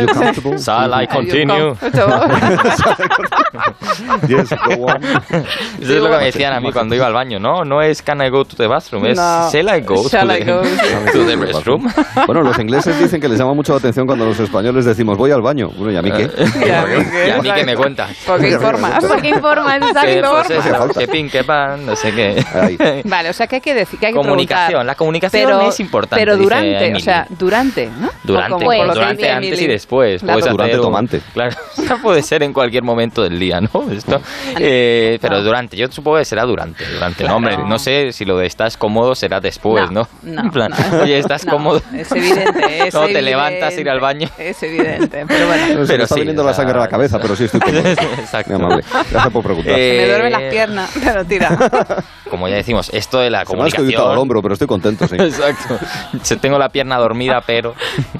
you 0.00 0.08
comfortable? 0.08 0.58
Shall 0.58 0.92
I 1.02 1.06
continue? 1.06 1.74
Yes, 4.26 4.50
go 4.50 4.86
on. 4.86 5.02
Eso 5.04 5.94
es 5.94 6.02
lo 6.02 6.10
que 6.10 6.16
me 6.16 6.24
decían 6.24 6.52
a 6.52 6.60
mí 6.60 6.72
cuando 6.72 6.94
iba 6.94 7.06
al 7.06 7.12
baño, 7.12 7.38
¿no? 7.38 7.64
No 7.64 7.82
es 7.82 8.02
can 8.02 8.22
I 8.22 8.30
go 8.30 8.44
to 8.44 8.56
the 8.56 8.66
bathroom, 8.66 9.06
es 9.06 9.16
No. 9.16 9.50
shall 9.50 9.68
I 9.68 9.80
go, 9.82 10.08
Shall 10.08 10.28
to, 10.28 10.34
I 10.34 10.38
the, 10.44 10.52
go? 10.52 10.62
to 11.12 11.24
the 11.26 11.36
restroom. 11.36 11.88
Bueno, 12.26 12.42
los 12.42 12.58
ingleses 12.58 12.98
dicen 12.98 13.20
que 13.20 13.28
les 13.28 13.38
llama 13.38 13.54
mucho 13.54 13.72
la 13.72 13.78
atención 13.78 14.06
cuando 14.06 14.24
los 14.24 14.38
españoles 14.38 14.84
decimos 14.84 15.16
voy 15.16 15.30
al 15.30 15.42
baño. 15.42 15.68
Bueno, 15.76 15.92
¿y 15.92 15.96
a 15.96 16.02
mí 16.02 16.10
qué? 16.12 16.30
Y 16.66 16.70
a 16.70 16.84
mí 16.84 17.04
qué, 17.10 17.28
Y 17.28 17.30
a 17.30 17.38
mí 17.38 17.52
que 17.52 17.64
me 17.64 17.76
cuentas. 17.76 18.16
¿Por 18.26 18.40
qué 18.40 18.50
informas? 18.50 19.04
¿Por 19.04 19.20
qué 19.20 19.30
pues, 19.40 21.32
que 21.32 21.44
pan, 21.44 21.86
no 21.86 21.96
sé 21.96 22.12
qué. 22.12 22.44
Ahí. 22.78 23.02
Vale, 23.04 23.30
o 23.30 23.32
sea 23.32 23.46
que 23.46 23.56
hay 23.56 23.60
que 23.60 23.74
decir 23.74 23.98
que 23.98 24.06
hay 24.06 24.12
que 24.12 24.16
Comunicación, 24.18 24.66
preguntar. 24.68 24.86
la 24.86 24.94
comunicación 24.94 25.44
pero, 25.46 25.68
es 25.68 25.80
importante, 25.80 26.22
Pero 26.24 26.36
durante, 26.36 26.94
o 26.94 27.00
sea, 27.00 27.26
durante, 27.30 27.86
¿no? 27.98 28.10
Durante, 28.24 28.54
O 28.54 28.58
que 28.70 28.76
durante 28.94 29.30
antes 29.30 29.48
Emily. 29.52 29.64
y 29.64 29.66
después. 29.68 30.22
La 30.22 30.32
Puedes 30.34 30.44
doctora. 30.46 30.64
Durante 30.68 30.76
un- 30.78 30.82
tomante. 30.84 31.20
Claro, 31.32 31.56
no 31.88 31.98
puede 32.02 32.22
ser 32.22 32.42
en 32.42 32.52
cualquier 32.52 32.82
momento 32.82 33.22
del 33.22 33.38
día, 33.38 33.60
¿no? 33.60 33.68
Esto, 33.90 34.20
eh, 34.58 35.18
pero 35.20 35.38
No. 35.38 35.42
durante, 35.44 35.76
yo 35.76 35.86
supongo 35.90 36.18
que 36.18 36.24
será 36.24 36.44
durante. 36.44 36.84
durante 36.86 37.18
Claro. 37.24 37.30
No, 37.32 37.36
hombre, 37.36 37.56
no 37.58 37.78
sé 37.78 38.12
si 38.12 38.24
lo 38.24 38.36
de 38.38 38.46
estás 38.46 38.76
cómodo 38.76 39.14
será 39.14 39.40
después, 39.40 39.90
¿no? 39.90 40.08
No, 40.22 40.42
en 40.42 40.50
plan, 40.50 40.70
no. 40.92 40.98
oye, 41.02 41.18
estás 41.18 41.44
No, 41.46 41.52
cómodo. 41.52 41.82
Es 41.94 42.10
evidente, 42.12 42.86
es 42.88 42.94
No, 42.94 43.00
te 43.00 43.06
evidente. 43.06 43.22
levantas 43.22 43.76
a 43.76 43.80
ir 43.80 43.88
al 43.90 44.00
baño. 44.00 44.28
Es 44.38 44.62
evidente, 44.62 45.24
pero 45.26 45.46
bueno. 45.46 45.66
Se 45.66 45.74
me 45.74 45.86
Pero 45.86 46.02
está 46.04 46.14
sí, 46.14 46.20
viniendo 46.20 46.42
o 46.42 46.46
la 46.46 46.52
sea, 46.54 46.64
sangre 46.64 46.78
a 46.78 46.82
la 46.82 46.88
cabeza, 46.88 47.18
pero 47.20 47.36
sí 47.36 47.44
estoy 47.44 47.60
cómodo. 47.60 47.80
Exacto. 47.88 48.52
Muy 48.52 48.64
amable. 48.64 48.84
Gracias 49.10 49.32
por 49.32 49.42
preguntar. 49.44 49.74
Eh, 49.78 49.96
me 50.02 50.06
duermen 50.08 50.32
las 50.32 50.42
piernas, 50.52 50.90
pero 51.02 51.24
tira. 51.24 51.58
Como 52.28 52.46
ya 52.50 52.56
decimos, 52.56 52.90
esto 52.92 53.18
de 53.18 53.30
la 53.30 53.44
Se 53.44 53.54
me 53.56 53.62
ha 53.62 53.64
descoyuntado 53.64 54.12
el 54.12 54.16
comunicación. 54.16 54.18
hombro, 54.18 54.42
pero 54.42 54.52
estoy 54.54 54.66
contento, 54.68 55.06
sí. 55.06 55.16
Exacto. 55.18 55.78
Se- 56.22 56.36
Tengo 56.36 56.58
la 56.58 56.68
pierna 56.68 56.98
dormida, 56.98 57.40
pero 57.46 57.74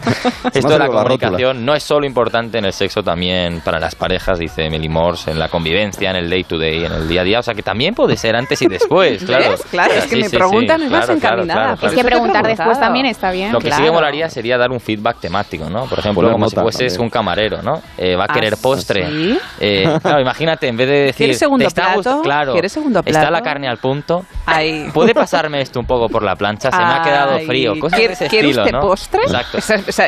esto 0.54 0.68
de 0.68 0.78
la 0.78 0.87
comunicación 0.88 1.64
no 1.64 1.75
es 1.75 1.82
solo 1.82 2.06
importante 2.06 2.58
en 2.58 2.64
el 2.64 2.72
sexo, 2.72 3.02
también 3.02 3.60
para 3.64 3.78
las 3.78 3.94
parejas, 3.94 4.38
dice 4.38 4.64
Emily 4.66 4.88
Morse, 4.88 5.30
en 5.30 5.38
la 5.38 5.49
convivencia, 5.49 6.10
en 6.10 6.16
el 6.16 6.30
day 6.30 6.44
to 6.44 6.58
day, 6.58 6.84
en 6.84 6.92
el 6.92 7.08
día 7.08 7.20
a 7.22 7.25
día. 7.25 7.38
O 7.40 7.42
sea 7.42 7.54
que 7.54 7.62
también 7.62 7.94
puede 7.94 8.16
ser 8.16 8.37
antes 8.37 8.60
y 8.62 8.66
después, 8.66 9.25
claro. 9.25 9.50
¿Ves? 9.50 9.62
Claro, 9.70 9.92
es 9.94 10.04
que 10.04 10.16
Sí, 10.16 10.22
mi 10.22 10.28
sí, 10.28 10.37
pregunta 10.37 10.75
sí, 10.75 10.80
no 10.80 10.84
es 10.87 10.90
más 10.90 11.04
claro, 11.06 11.20
claro, 11.20 11.34
encaminada. 11.42 11.76
claro, 11.76 11.87
Es 11.94 11.99
que 12.00 12.04
preguntar 12.04 12.46
después 12.46 12.78
también 12.80 13.06
está 13.06 13.30
bien. 13.30 13.52
Lo 13.52 13.58
que 13.58 13.70
sí 13.72 13.82
que 13.82 13.90
molaría 13.90 14.28
sería 14.28 14.58
dar 14.58 14.70
un 14.70 14.80
feedback 14.80 15.18
temático, 15.20 15.68
¿no? 15.70 15.87
Por 15.87 15.99
ejemplo, 15.99 16.22
Una 16.22 16.32
como 16.32 16.44
nota 16.46 16.56
si 16.56 16.62
fueses 16.62 16.92
también. 16.92 17.00
un 17.04 17.10
camarero, 17.10 17.62
¿no? 17.62 17.80
Eh, 17.99 18.16
va 18.16 18.25
a 18.25 18.26
Ah, 18.30 18.34
querer 18.34 18.56
postre. 18.56 19.06
¿sí? 19.08 19.38
Eh, 19.60 19.84
claro, 20.02 20.20
imagínate, 20.20 20.68
en 20.68 20.76
vez 20.76 20.88
de 20.88 20.94
decir... 21.00 21.16
¿Quieres 21.16 21.38
segundo 21.38 21.64
¿te 21.64 21.68
está 21.68 21.94
gust- 21.94 22.02
plato? 22.04 22.22
Claro. 22.22 22.52
¿Quieres 22.52 22.72
segundo 22.72 23.00
¿Está 23.04 23.22
la 23.22 23.28
plato? 23.28 23.44
carne 23.44 23.68
al 23.68 23.78
punto? 23.78 24.20
Ahí. 24.47 24.91
¿Puede 24.95 25.15
pasarme 25.15 25.61
esto 25.61 25.81
un 25.81 25.87
poco 25.87 26.09
por 26.09 26.23
la 26.23 26.37
plancha? 26.37 26.71
Se 26.71 26.77
me 26.77 26.85
ha 26.85 27.03
quedado 27.03 27.39
frío. 27.41 27.75
Cosas 27.79 27.93
de 27.93 27.97
¿quiere- 27.99 28.12
ese 28.15 28.27
quiere 28.29 28.49
estilo, 28.50 28.62
usted 28.65 28.73
¿no? 28.77 28.81
postre? 28.83 29.21
Exacto. 29.23 29.59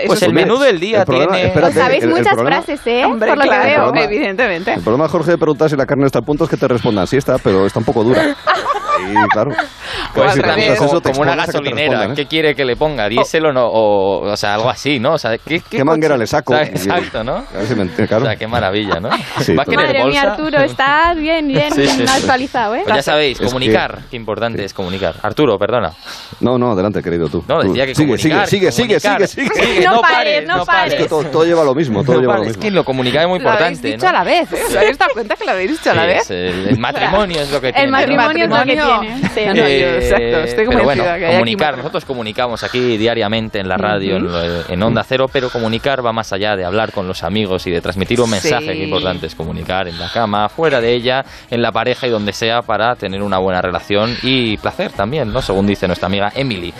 Pues 0.06 0.22
es 0.22 0.22
el 0.22 0.32
menú 0.34 0.58
del 0.58 0.78
día 0.80 1.00
El 1.00 1.04
problema- 1.06 1.32
tiene... 1.34 1.48
espérate, 1.48 1.74
sabéis 1.74 2.02
el- 2.04 2.10
el 2.10 2.16
muchas 2.18 2.34
problema- 2.34 2.62
frases, 2.62 2.86
¿eh? 2.86 3.04
Hombre, 3.04 3.28
Por 3.28 3.38
lo 3.38 3.44
que 3.44 3.58
veo. 3.58 3.82
problema- 3.84 4.02
evidentemente. 4.04 4.74
El 4.74 4.80
problema, 4.82 5.08
Jorge, 5.08 5.30
de 5.32 5.38
preguntar 5.38 5.70
si 5.70 5.76
la 5.76 5.86
carne 5.86 6.06
está 6.06 6.18
al 6.18 6.24
punto 6.24 6.44
es 6.44 6.50
que 6.50 6.56
te 6.56 6.68
respondan, 6.68 7.06
sí 7.06 7.16
está, 7.16 7.38
pero 7.38 7.66
está 7.66 7.78
un 7.78 7.84
poco 7.84 8.04
dura. 8.04 8.22
Y 9.10 9.28
claro. 9.28 9.50
Pues 10.14 10.32
si 10.32 10.40
preguntas 10.40 10.78
como, 10.78 10.90
eso, 10.90 11.00
te 11.00 11.10
como 11.10 11.22
una 11.22 11.32
que 11.32 11.38
gasolinera. 11.38 11.88
respondan, 11.88 12.10
¿eh? 12.10 12.14
¿Qué 12.16 12.26
quiere 12.26 12.54
que 12.54 12.64
le 12.64 12.76
ponga? 12.76 13.08
¿Diésel 13.08 13.46
o 13.46 13.52
no? 13.52 13.66
O, 13.66 14.30
o 14.30 14.36
sea, 14.36 14.54
algo 14.54 14.68
así, 14.68 14.98
¿no? 14.98 15.14
O 15.14 15.18
sea, 15.18 15.36
¿qué, 15.38 15.60
qué, 15.60 15.78
¿Qué 15.78 15.84
manguera 15.84 16.16
le 16.16 16.26
saco? 16.26 16.52
O 16.54 16.56
sea, 16.56 16.66
exacto, 16.66 17.24
¿no? 17.24 17.36
A 17.36 17.58
ver 17.58 17.66
si 17.66 17.74
me 17.74 17.82
entiende, 17.82 18.08
claro. 18.08 18.24
O 18.24 18.26
sea, 18.26 18.36
qué 18.36 18.46
maravilla, 18.46 19.00
¿no? 19.00 19.10
Sí, 19.40 19.54
¿Va 19.54 19.62
a 19.62 19.66
querer 19.66 19.86
Madre 19.86 20.04
mía? 20.04 20.22
Arturo, 20.22 20.60
estás 20.60 21.16
bien, 21.16 21.48
bien 21.48 21.72
Sí, 21.72 21.86
sí, 21.86 22.06
sí. 22.06 22.12
actualizado, 22.12 22.74
¿eh? 22.74 22.82
Pues 22.84 22.96
ya 22.96 23.02
sabéis, 23.02 23.40
Es 23.40 23.46
comunicar. 23.46 24.00
Qué 24.10 24.16
importante 24.16 24.64
es 24.64 24.74
comunicar. 24.74 25.14
Arturo, 25.22 25.58
perdona. 25.58 25.92
No, 26.40 26.58
no, 26.58 26.72
adelante, 26.72 27.02
querido, 27.02 27.28
tú. 27.28 27.44
No, 27.48 27.62
decía 27.62 27.86
que 27.86 27.94
sigue, 27.94 28.06
comunicar. 28.16 28.46
sigue, 28.46 28.72
sigue, 28.72 29.00
sigue, 29.00 29.00
comunicar. 29.00 29.28
sigue, 29.28 29.48
sigue. 29.54 29.86
No 29.86 30.00
pares, 30.00 30.46
no 30.46 30.64
pares. 30.64 30.94
Es 30.94 31.00
que 31.02 31.08
todo, 31.08 31.24
todo 31.24 31.44
lleva 31.44 31.64
lo 31.64 31.74
mismo, 31.74 32.02
todo 32.04 32.16
No 32.16 32.20
lleva 32.20 32.34
lo 32.34 32.40
mismo. 32.40 32.50
Es 32.52 32.56
que 32.58 32.70
lo 32.70 32.84
comunicar 32.84 33.22
es 33.22 33.28
muy 33.28 33.38
Lo 33.40 33.50
habéis 33.50 33.78
importante, 33.78 33.88
dicho 33.88 34.04
¿no? 34.04 34.08
a 34.10 34.12
la 34.12 34.24
vez, 34.24 34.52
¿eh? 34.52 34.62
¿Os 34.68 34.76
habéis 34.76 34.98
dado 34.98 35.12
cuenta 35.14 35.36
que 35.36 35.44
lo 35.44 35.50
habéis 35.52 35.70
dicho 35.70 35.90
a 35.90 35.94
la 35.94 36.06
vez? 36.06 36.30
el, 36.30 36.78
matrimonio 36.78 37.40
es 37.40 37.50
lo 37.50 37.60
que 37.60 37.72
tiene. 37.72 37.84
El 37.84 37.90
¿no? 37.90 37.98
matrimonio 37.98 38.44
es 38.44 38.50
lo 38.50 38.56
que 38.56 38.62
Matrimonio. 38.76 38.91
Tiene. 39.00 39.28
sí. 39.28 39.40
No, 39.46 39.54
no, 39.54 39.68
yo, 39.68 39.86
exacto, 39.96 40.38
estoy 40.40 40.66
pero 40.68 40.84
bueno, 40.84 41.02
que 41.04 41.10
hay 41.10 41.32
comunicar, 41.32 41.76
nosotros 41.76 42.04
comunicamos 42.04 42.62
aquí 42.64 42.96
diariamente 42.96 43.58
en 43.58 43.68
la 43.68 43.76
radio, 43.76 44.16
en, 44.16 44.24
lo- 44.24 44.68
en 44.70 44.82
Onda 44.82 45.04
Cero, 45.04 45.26
pero 45.32 45.50
comunicar 45.50 46.04
va 46.04 46.12
más 46.12 46.32
allá 46.32 46.56
de 46.56 46.64
hablar 46.64 46.92
con 46.92 47.06
los 47.08 47.22
amigos 47.22 47.66
y 47.66 47.70
de 47.70 47.80
transmitir 47.80 48.20
un 48.20 48.30
mensaje. 48.30 48.72
Sí. 48.72 48.78
Que 48.78 48.84
importante 48.84 49.26
es 49.26 49.34
comunicar 49.34 49.88
en 49.88 49.98
la 49.98 50.08
cama, 50.10 50.48
fuera 50.48 50.80
de 50.80 50.92
ella, 50.92 51.24
en 51.50 51.62
la 51.62 51.72
pareja 51.72 52.06
y 52.06 52.10
donde 52.10 52.32
sea 52.32 52.62
para 52.62 52.94
tener 52.96 53.22
una 53.22 53.38
buena 53.38 53.60
relación 53.62 54.16
y 54.22 54.56
placer 54.58 54.92
también, 54.92 55.32
¿no? 55.32 55.42
Según 55.42 55.66
dice 55.66 55.86
nuestra 55.86 56.06
amiga 56.06 56.32
Emily, 56.34 56.72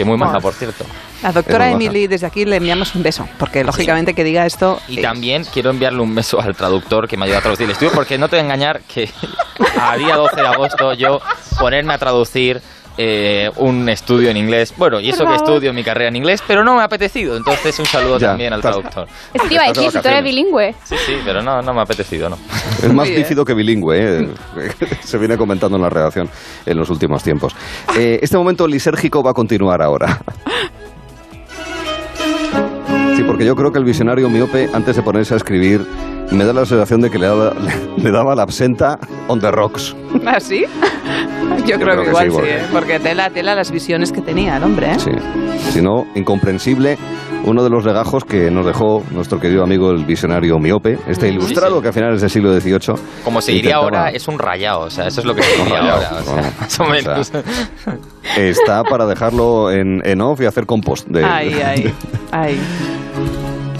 que 0.00 0.04
muy 0.04 0.16
maja, 0.16 0.40
por 0.40 0.54
cierto. 0.54 0.84
La 1.22 1.32
doctora 1.32 1.68
Es 1.68 1.74
Emily, 1.74 2.06
desde 2.06 2.26
aquí 2.26 2.44
le 2.46 2.56
enviamos 2.56 2.94
un 2.94 3.02
beso, 3.02 3.28
porque 3.38 3.62
lógicamente 3.62 4.14
que 4.14 4.24
diga 4.24 4.46
esto... 4.46 4.80
Y 4.88 4.98
eh, 4.98 5.02
también 5.02 5.44
quiero 5.44 5.70
enviarle 5.70 6.00
un 6.00 6.14
beso 6.14 6.40
al 6.40 6.56
traductor 6.56 7.06
que 7.06 7.18
me 7.18 7.26
ayuda 7.26 7.38
a 7.38 7.42
traducir 7.42 7.66
el 7.66 7.72
estudio, 7.72 7.92
porque 7.94 8.16
no 8.16 8.28
te 8.28 8.36
voy 8.36 8.40
a 8.40 8.44
engañar 8.44 8.80
que 8.82 9.10
a 9.80 9.96
día 9.96 10.16
12 10.16 10.36
de 10.36 10.46
agosto 10.46 10.94
yo 10.94 11.20
ponerme 11.58 11.92
a 11.92 11.98
traducir 11.98 12.62
eh, 13.02 13.50
un 13.56 13.88
estudio 13.88 14.28
en 14.28 14.36
inglés. 14.36 14.74
Bueno, 14.76 15.00
y 15.00 15.08
eso 15.08 15.24
que 15.24 15.34
estudio 15.34 15.72
mi 15.72 15.82
carrera 15.82 16.08
en 16.10 16.16
inglés, 16.16 16.42
pero 16.46 16.62
no 16.62 16.74
me 16.74 16.82
ha 16.82 16.84
apetecido. 16.84 17.34
Entonces 17.34 17.78
un 17.78 17.86
saludo 17.86 18.18
Ya, 18.18 18.28
también 18.28 18.52
al 18.52 18.60
traductor. 18.60 19.08
Eso 19.32 19.48
te 19.48 19.54
iba 19.54 19.62
a 19.64 19.68
decir, 19.68 19.84
si 19.84 19.90
tú 19.92 19.98
eres 20.00 20.04
vacaciones. 20.04 20.24
bilingüe. 20.24 20.74
Sí, 20.84 20.96
sí, 21.06 21.14
pero 21.24 21.40
no, 21.40 21.62
no 21.62 21.72
me 21.72 21.80
ha 21.80 21.84
apetecido, 21.84 22.28
¿no? 22.28 22.36
Es 22.82 22.92
más 22.92 23.08
bífido 23.08 23.42
que 23.46 23.54
bilingüe, 23.54 23.96
¿eh? 23.98 24.28
se 25.02 25.16
viene 25.16 25.38
comentando 25.38 25.76
en 25.78 25.82
la 25.82 25.88
redacción 25.88 26.28
en 26.66 26.76
los 26.76 26.90
últimos 26.90 27.22
tiempos. 27.22 27.56
Eh, 27.96 28.18
este 28.20 28.36
momento 28.36 28.66
lisérgico 28.66 29.22
va 29.22 29.30
a 29.30 29.34
continuar 29.34 29.80
ahora. 29.80 30.20
Sí, 33.16 33.22
porque 33.26 33.46
yo 33.46 33.56
creo 33.56 33.72
que 33.72 33.78
el 33.78 33.84
visionario 33.84 34.28
miope, 34.28 34.68
antes 34.74 34.96
de 34.96 35.02
ponerse 35.02 35.32
a 35.32 35.38
escribir, 35.38 35.86
me 36.30 36.44
da 36.44 36.52
la 36.52 36.66
sensación 36.66 37.00
de 37.00 37.10
que 37.10 37.18
le 37.18 37.26
daba, 37.28 37.54
le 37.96 38.10
daba 38.10 38.34
la 38.34 38.42
absenta 38.42 38.98
on 39.28 39.40
the 39.40 39.50
rocks. 39.50 39.96
¿Ah, 40.26 40.38
sí? 40.38 40.66
Yo, 41.70 41.76
creo, 41.78 41.92
creo 41.92 42.02
que 42.04 42.08
igual 42.10 42.24
sí, 42.24 42.30
sí, 42.30 42.36
porque- 42.36 42.54
¿eh? 42.56 42.62
porque 42.72 43.00
tela, 43.00 43.30
tela 43.30 43.54
las 43.54 43.70
visiones 43.70 44.12
que 44.12 44.20
tenía 44.20 44.56
el 44.56 44.64
hombre, 44.64 44.92
¿eh? 44.92 44.98
Sí. 44.98 45.10
Si 45.72 45.82
no, 45.82 46.06
incomprensible 46.14 46.98
uno 47.44 47.64
de 47.64 47.70
los 47.70 47.84
legajos 47.86 48.24
que 48.26 48.50
nos 48.50 48.66
dejó 48.66 49.02
nuestro 49.12 49.40
querido 49.40 49.62
amigo 49.62 49.90
el 49.92 50.04
visionario 50.04 50.58
miope, 50.58 50.98
este 51.08 51.28
ilustrado 51.28 51.76
sí. 51.76 51.82
que 51.82 51.88
a 51.88 51.92
finales 51.92 52.20
del 52.20 52.28
siglo 52.28 52.52
XVIII... 52.60 52.96
Como 53.24 53.40
se 53.40 53.52
diría 53.52 53.76
intentaba- 53.76 53.82
ahora, 53.84 54.10
es 54.10 54.28
un 54.28 54.38
rayado, 54.38 54.80
o 54.80 54.90
sea, 54.90 55.06
eso 55.06 55.20
es 55.20 55.26
lo 55.26 55.34
que 55.34 55.42
se 55.42 55.56
diría 55.56 55.80
rayado, 55.80 56.06
ahora, 56.06 56.20
o 56.20 56.24
sea, 56.24 56.52
más 56.60 56.80
o 56.80 56.82
o 56.84 56.88
menos. 56.90 57.26
sea, 57.28 57.42
Está 58.36 58.84
para 58.84 59.06
dejarlo 59.06 59.70
en, 59.70 60.02
en 60.04 60.20
off 60.20 60.40
y 60.42 60.44
hacer 60.44 60.66
compost. 60.66 61.06
De, 61.08 61.24
Ay, 61.24 61.54
ay, 61.64 61.94
ay. 62.30 62.60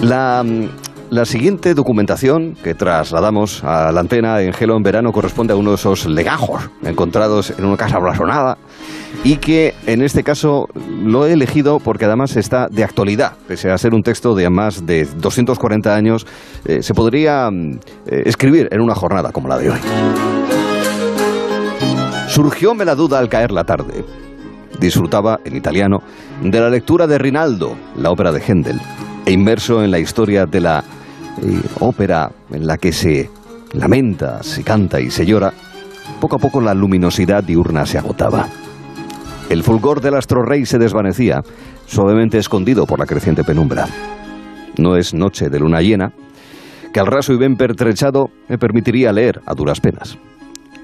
La, 0.00 0.42
mm, 0.42 0.68
la 1.10 1.24
siguiente 1.24 1.74
documentación 1.74 2.54
que 2.62 2.74
trasladamos 2.74 3.64
a 3.64 3.90
la 3.90 4.00
antena 4.00 4.40
en 4.40 4.52
Gelo 4.52 4.76
en 4.76 4.82
verano 4.84 5.10
corresponde 5.10 5.52
a 5.52 5.56
uno 5.56 5.70
de 5.70 5.76
esos 5.76 6.06
legajos 6.06 6.70
encontrados 6.82 7.52
en 7.58 7.64
una 7.64 7.76
casa 7.76 7.98
blasonada 7.98 8.58
y 9.24 9.36
que 9.36 9.74
en 9.86 10.02
este 10.02 10.22
caso 10.22 10.68
lo 11.02 11.26
he 11.26 11.32
elegido 11.32 11.80
porque 11.80 12.04
además 12.04 12.36
está 12.36 12.68
de 12.68 12.84
actualidad. 12.84 13.32
Pese 13.48 13.70
a 13.70 13.78
ser 13.78 13.92
un 13.92 14.02
texto 14.02 14.36
de 14.36 14.48
más 14.50 14.86
de 14.86 15.04
240 15.04 15.94
años, 15.94 16.26
eh, 16.64 16.80
se 16.82 16.94
podría 16.94 17.50
mm, 17.50 17.72
eh, 18.06 18.22
escribir 18.26 18.68
en 18.70 18.80
una 18.80 18.94
jornada 18.94 19.32
como 19.32 19.48
la 19.48 19.58
de 19.58 19.70
hoy. 19.70 19.78
Surgióme 22.28 22.84
la 22.84 22.94
duda 22.94 23.18
al 23.18 23.28
caer 23.28 23.50
la 23.50 23.64
tarde. 23.64 24.04
Disfrutaba, 24.78 25.40
en 25.44 25.56
italiano, 25.56 25.98
de 26.40 26.60
la 26.60 26.70
lectura 26.70 27.08
de 27.08 27.18
Rinaldo, 27.18 27.76
la 27.96 28.10
ópera 28.12 28.30
de 28.30 28.40
Händel, 28.40 28.80
e 29.26 29.32
inmerso 29.32 29.82
en 29.82 29.90
la 29.90 29.98
historia 29.98 30.46
de 30.46 30.60
la 30.60 30.84
eh, 31.42 31.62
ópera 31.80 32.30
en 32.52 32.66
la 32.66 32.76
que 32.76 32.92
se 32.92 33.30
lamenta, 33.72 34.42
se 34.42 34.62
canta 34.62 35.00
y 35.00 35.10
se 35.10 35.24
llora, 35.24 35.52
poco 36.20 36.36
a 36.36 36.38
poco 36.38 36.60
la 36.60 36.74
luminosidad 36.74 37.44
diurna 37.44 37.86
se 37.86 37.98
agotaba. 37.98 38.48
El 39.48 39.62
fulgor 39.62 40.00
del 40.00 40.14
astro 40.14 40.42
rey 40.42 40.64
se 40.64 40.78
desvanecía, 40.78 41.42
suavemente 41.86 42.38
escondido 42.38 42.86
por 42.86 42.98
la 42.98 43.06
creciente 43.06 43.42
penumbra. 43.42 43.86
No 44.78 44.96
es 44.96 45.12
noche 45.12 45.48
de 45.48 45.58
luna 45.58 45.80
llena, 45.80 46.12
que 46.92 47.00
al 47.00 47.06
raso 47.06 47.32
y 47.32 47.38
bien 47.38 47.56
pertrechado 47.56 48.30
me 48.48 48.58
permitiría 48.58 49.12
leer 49.12 49.40
a 49.46 49.54
duras 49.54 49.80
penas. 49.80 50.18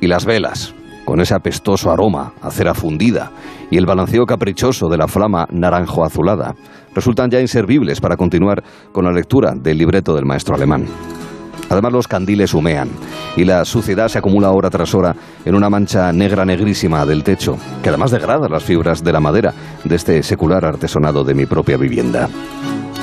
Y 0.00 0.08
las 0.08 0.24
velas, 0.24 0.74
con 1.04 1.20
ese 1.20 1.34
apestoso 1.34 1.90
aroma 1.90 2.32
a 2.42 2.50
cera 2.50 2.74
fundida 2.74 3.30
y 3.70 3.78
el 3.78 3.86
balanceo 3.86 4.26
caprichoso 4.26 4.88
de 4.88 4.98
la 4.98 5.08
flama 5.08 5.46
naranjo-azulada, 5.50 6.54
resultan 6.96 7.30
ya 7.30 7.40
inservibles 7.40 8.00
para 8.00 8.16
continuar 8.16 8.64
con 8.90 9.04
la 9.04 9.12
lectura 9.12 9.54
del 9.54 9.78
libreto 9.78 10.14
del 10.14 10.24
maestro 10.24 10.54
alemán. 10.56 10.86
Además 11.68 11.92
los 11.92 12.08
candiles 12.08 12.54
humean 12.54 12.88
y 13.36 13.44
la 13.44 13.64
suciedad 13.64 14.08
se 14.08 14.18
acumula 14.18 14.50
hora 14.50 14.70
tras 14.70 14.94
hora 14.94 15.14
en 15.44 15.54
una 15.54 15.68
mancha 15.68 16.12
negra 16.12 16.44
negrísima 16.44 17.04
del 17.04 17.22
techo, 17.22 17.58
que 17.82 17.90
además 17.90 18.12
degrada 18.12 18.48
las 18.48 18.64
fibras 18.64 19.04
de 19.04 19.12
la 19.12 19.20
madera 19.20 19.52
de 19.84 19.94
este 19.94 20.22
secular 20.22 20.64
artesonado 20.64 21.22
de 21.22 21.34
mi 21.34 21.44
propia 21.44 21.76
vivienda. 21.76 22.28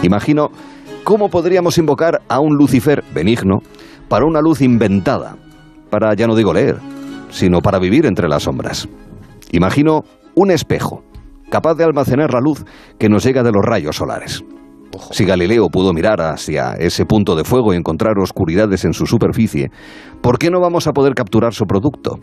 Imagino 0.02 0.50
cómo 1.04 1.30
podríamos 1.30 1.78
invocar 1.78 2.22
a 2.28 2.40
un 2.40 2.56
Lucifer 2.56 3.04
benigno 3.14 3.62
para 4.08 4.26
una 4.26 4.42
luz 4.42 4.62
inventada, 4.62 5.36
para 5.90 6.14
ya 6.16 6.26
no 6.26 6.36
digo 6.36 6.54
leer, 6.54 6.78
sino 7.30 7.62
para 7.62 7.80
vivir 7.80 8.06
entre 8.06 8.28
las 8.28 8.44
sombras. 8.44 8.88
Imagino 9.52 10.04
un 10.36 10.50
espejo, 10.50 11.04
capaz 11.54 11.76
de 11.76 11.84
almacenar 11.84 12.34
la 12.34 12.42
luz 12.42 12.66
que 12.98 13.10
nos 13.10 13.24
llega 13.24 13.44
de 13.44 13.52
los 13.52 13.64
rayos 13.64 13.98
solares. 13.98 14.44
Si 15.12 15.24
Galileo 15.24 15.70
pudo 15.70 15.94
mirar 15.94 16.20
hacia 16.20 16.74
ese 16.80 17.06
punto 17.06 17.36
de 17.36 17.44
fuego 17.44 17.74
y 17.74 17.78
encontrar 17.78 18.18
oscuridades 18.18 18.86
en 18.86 18.94
su 18.94 19.06
superficie, 19.06 19.70
¿por 20.24 20.40
qué 20.40 20.50
no 20.50 20.60
vamos 20.60 20.88
a 20.88 20.94
poder 20.94 21.14
capturar 21.14 21.54
su 21.54 21.66
producto? 21.66 22.18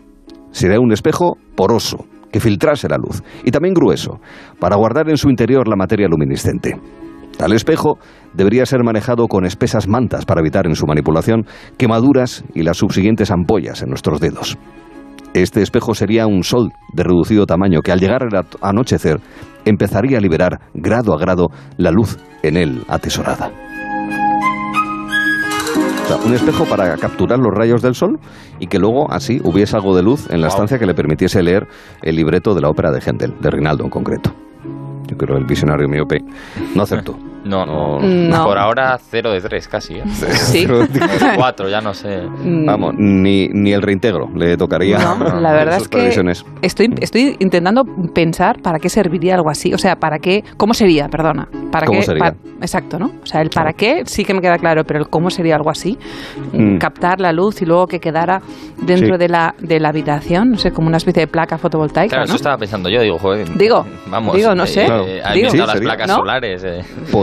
Será 0.51 0.81
un 0.81 0.91
espejo 0.91 1.37
poroso, 1.55 2.05
que 2.29 2.41
filtrase 2.41 2.89
la 2.89 2.97
luz, 2.97 3.23
y 3.45 3.51
también 3.51 3.73
grueso, 3.73 4.19
para 4.59 4.75
guardar 4.75 5.09
en 5.09 5.15
su 5.15 5.29
interior 5.29 5.65
la 5.65 5.77
materia 5.77 6.09
luminiscente. 6.09 6.77
Tal 7.37 7.53
espejo 7.53 7.99
debería 8.33 8.65
ser 8.65 8.83
manejado 8.83 9.27
con 9.29 9.45
espesas 9.45 9.87
mantas 9.87 10.25
para 10.25 10.41
evitar 10.41 10.67
en 10.67 10.75
su 10.75 10.85
manipulación 10.85 11.45
quemaduras 11.77 12.43
y 12.53 12.63
las 12.63 12.75
subsiguientes 12.75 13.31
ampollas 13.31 13.81
en 13.81 13.91
nuestros 13.91 14.19
dedos. 14.19 14.57
Este 15.33 15.61
espejo 15.61 15.93
sería 15.93 16.27
un 16.27 16.43
sol 16.43 16.73
de 16.91 17.03
reducido 17.03 17.45
tamaño 17.45 17.81
que 17.81 17.93
al 17.93 17.99
llegar 17.99 18.23
al 18.23 18.45
anochecer 18.61 19.21
empezaría 19.63 20.17
a 20.17 20.21
liberar 20.21 20.59
grado 20.73 21.13
a 21.13 21.17
grado 21.17 21.47
la 21.77 21.91
luz 21.91 22.17
en 22.43 22.57
él 22.57 22.83
atesorada. 22.89 23.49
O 26.03 26.07
sea, 26.07 26.17
un 26.17 26.33
espejo 26.33 26.65
para 26.65 26.97
capturar 26.97 27.39
los 27.39 27.53
rayos 27.55 27.81
del 27.81 27.95
sol 27.95 28.19
y 28.59 28.67
que 28.67 28.77
luego 28.77 29.09
así 29.09 29.39
hubiese 29.45 29.77
algo 29.77 29.95
de 29.95 30.03
luz 30.03 30.29
en 30.29 30.41
la 30.41 30.47
estancia 30.47 30.77
que 30.77 30.85
le 30.85 30.93
permitiese 30.93 31.41
leer 31.41 31.65
el 32.01 32.17
libreto 32.17 32.53
de 32.53 32.61
la 32.61 32.69
ópera 32.69 32.91
de 32.91 32.99
Händel, 32.99 33.33
de 33.39 33.49
Rinaldo 33.49 33.85
en 33.85 33.89
concreto. 33.89 34.33
Yo 35.07 35.15
creo 35.15 35.35
que 35.35 35.41
el 35.43 35.47
visionario 35.47 35.87
miope 35.87 36.19
no 36.75 36.83
acertó. 36.83 37.30
No, 37.43 37.65
no. 37.65 37.99
No. 37.99 38.45
Por 38.45 38.57
ahora 38.57 38.97
0 38.99 39.31
de 39.31 39.41
3 39.41 39.67
casi. 39.67 39.95
¿eh? 39.95 40.03
Sí. 40.07 40.67
4, 41.35 41.69
ya 41.69 41.81
no 41.81 41.93
sé. 41.93 42.21
Mm, 42.21 42.65
Vamos, 42.65 42.93
ni, 42.97 43.47
ni 43.49 43.71
el 43.73 43.81
reintegro 43.81 44.29
le 44.35 44.57
tocaría. 44.57 44.97
No, 44.99 45.39
la 45.41 45.51
verdad 45.51 45.77
es 45.77 45.87
que 45.87 45.97
previsiones. 45.97 46.45
estoy, 46.61 46.93
estoy 47.01 47.35
intentando 47.39 47.83
pensar 48.13 48.61
para 48.61 48.79
qué 48.79 48.89
serviría 48.89 49.35
algo 49.35 49.49
así. 49.49 49.73
O 49.73 49.77
sea, 49.77 49.95
para 49.95 50.19
qué, 50.19 50.43
cómo 50.57 50.73
sería, 50.73 51.07
perdona. 51.09 51.47
Para 51.71 51.85
¿Cómo 51.87 51.99
qué, 51.99 52.05
sería? 52.05 52.35
exacto, 52.61 52.99
¿no? 52.99 53.11
O 53.23 53.25
sea, 53.25 53.41
el 53.41 53.49
para 53.49 53.73
qué 53.73 54.03
sí 54.05 54.23
que 54.25 54.33
me 54.33 54.41
queda 54.41 54.57
claro, 54.57 54.83
pero 54.83 54.99
el 54.99 55.07
cómo 55.09 55.29
sería 55.29 55.55
algo 55.55 55.69
así. 55.69 55.97
Mm. 56.53 56.77
Captar 56.77 57.19
la 57.21 57.31
luz 57.31 57.61
y 57.61 57.65
luego 57.65 57.87
que 57.87 57.99
quedara 57.99 58.41
dentro 58.81 59.15
Sí. 59.15 59.19
de, 59.19 59.29
la, 59.29 59.55
de 59.59 59.79
la 59.79 59.89
habitación, 59.89 60.51
no 60.51 60.57
sé, 60.57 60.71
como 60.71 60.87
una 60.87 60.97
especie 60.97 61.21
de 61.21 61.27
placa 61.27 61.57
fotovoltaica, 61.57 62.09
Claro, 62.09 62.21
¿no? 62.23 62.25
eso 62.25 62.35
estaba 62.35 62.57
pensando 62.57 62.89
yo. 62.89 63.01
Digo, 63.01 63.17
joder. 63.17 63.57
Digo, 63.57 63.85
vamos. 64.07 64.35
digo, 64.35 64.53
no 64.53 64.65
sé. 64.67 64.85
Claro. 64.85 65.05
Digo. 65.33 65.49
Sí, 65.49 65.57
las 65.57 65.71
sería. 65.71 65.87
placas 65.89 66.07
¿No? 66.09 66.15
solares. 66.17 66.65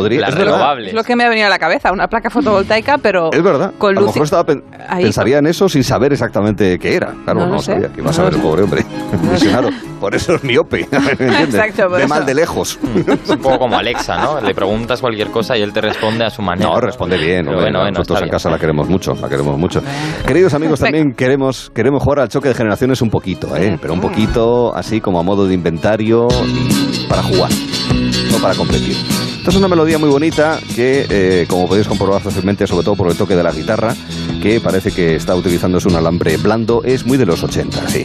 Podría- 0.09 0.21
las 0.21 0.79
es. 0.81 0.89
Es 0.89 0.95
lo 0.95 1.05
que 1.05 1.17
me 1.17 1.25
ha 1.25 1.29
venido 1.29 1.47
a 1.47 1.51
la 1.51 1.59
cabeza, 1.59 1.93
una 1.93 2.09
placa 2.09 2.31
fotovoltaica, 2.31 2.99
pero 2.99 3.31
Es 3.33 3.43
verdad. 3.43 3.73
con 3.79 3.91
a 3.91 3.95
lo 3.95 4.01
luz. 4.03 4.11
mejor 4.11 4.25
estaba 4.25 4.45
pen- 4.45 4.65
ahí 4.89 5.03
pensaría 5.05 5.39
en 5.39 5.47
eso 5.47 5.69
sin 5.69 5.85
saber 5.85 6.13
exactamente 6.13 6.79
qué 6.79 6.95
era. 6.97 7.13
Claro, 7.25 7.41
No 7.41 7.47
no, 7.55 7.59
sabía 7.61 7.89
que 7.93 8.01
iba 8.01 8.11
a 8.11 8.13
saber 8.13 8.35
el 8.35 8.41
pobre 8.41 8.63
hombre. 8.63 8.85
Visionario. 9.33 9.71
Por 10.01 10.15
eso 10.15 10.35
es 10.37 10.45
miope. 10.45 10.83
Exacto, 11.19 11.89
por 11.89 11.97
De 11.97 12.05
eso. 12.05 12.09
mal 12.09 12.25
de 12.25 12.35
lejos. 12.35 12.79
Es 13.25 13.31
un 13.31 13.39
poco 13.39 13.59
como 13.59 13.77
Alexa, 13.79 14.17
¿no? 14.19 14.41
Le 14.41 14.55
preguntas 14.55 15.01
cualquier 15.01 15.29
cosa 15.31 15.57
y 15.57 15.63
él 15.63 15.73
te 15.73 15.81
responde 15.81 16.25
a 16.25 16.31
su 16.31 16.41
manera. 16.41 16.71
No, 16.71 16.81
responde 16.81 17.17
bien. 17.19 17.41
Pero 17.45 17.57
hombre, 17.59 17.65
bueno, 17.65 17.79
bueno, 17.81 17.91
nosotros 17.99 18.19
en 18.21 18.25
bien. 18.27 18.31
casa 18.33 18.49
la 18.51 18.59
queremos 18.59 18.89
mucho, 18.89 19.15
la 19.21 19.29
queremos 19.29 19.59
mucho. 19.59 19.83
Queridos 20.27 20.55
amigos, 20.55 20.79
también 20.81 21.13
queremos, 21.15 21.71
queremos 21.75 22.01
jugar 22.03 22.21
al 22.21 22.29
choque 22.29 22.49
de 22.49 22.55
generaciones 22.55 23.03
un 23.03 23.11
poquito, 23.11 23.57
¿eh? 23.57 23.77
Pero 23.81 23.93
un 23.93 24.01
poquito 24.01 24.73
así 24.75 25.01
como 25.01 25.19
a 25.19 25.23
modo 25.25 25.47
de 25.49 25.55
inventario 25.55 26.29
y 26.47 27.07
para 27.09 27.23
jugar, 27.25 27.51
no 28.31 28.39
para 28.39 28.55
competir. 28.55 28.97
Esta 29.49 29.57
es 29.57 29.65
una 29.65 29.69
melodía 29.69 29.97
muy 29.97 30.11
bonita 30.11 30.61
que, 30.77 31.07
eh, 31.09 31.47
como 31.49 31.67
podéis 31.67 31.89
comprobar 31.89 32.21
fácilmente, 32.21 32.67
sobre 32.67 32.85
todo 32.85 32.97
por 32.97 33.11
el 33.11 33.17
toque 33.17 33.35
de 33.35 33.43
la 33.43 33.51
guitarra, 33.51 33.95
que 34.43 34.61
parece 34.61 34.93
que 34.93 35.17
está 35.17 35.35
utilizándose 35.35 35.89
un 35.89 35.97
alambre 35.97 36.37
blando, 36.37 36.83
es 36.85 37.07
muy 37.07 37.17
de 37.17 37.25
los 37.25 37.43
80, 37.43 37.89
sí, 37.89 38.05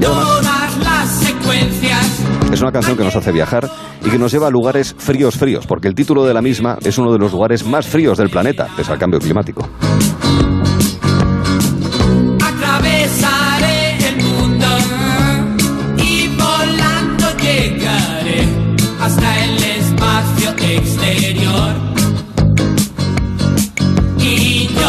Todas 0.00 0.76
las 0.78 1.08
secuencias. 1.10 2.24
Es 2.52 2.60
una 2.60 2.72
canción 2.72 2.96
que 2.96 3.04
nos 3.04 3.14
hace 3.14 3.30
viajar 3.30 3.70
y 4.04 4.10
que 4.10 4.18
nos 4.18 4.32
lleva 4.32 4.48
a 4.48 4.50
lugares 4.50 4.96
fríos, 4.98 5.36
fríos, 5.36 5.64
porque 5.64 5.86
el 5.86 5.94
título 5.94 6.24
de 6.24 6.34
la 6.34 6.42
misma 6.42 6.76
es 6.82 6.98
uno 6.98 7.12
de 7.12 7.20
los 7.20 7.30
lugares 7.30 7.64
más 7.64 7.86
fríos 7.86 8.18
del 8.18 8.30
planeta, 8.30 8.66
pese 8.76 8.90
al 8.90 8.98
cambio 8.98 9.20
climático. 9.20 9.68
Y 24.22 24.81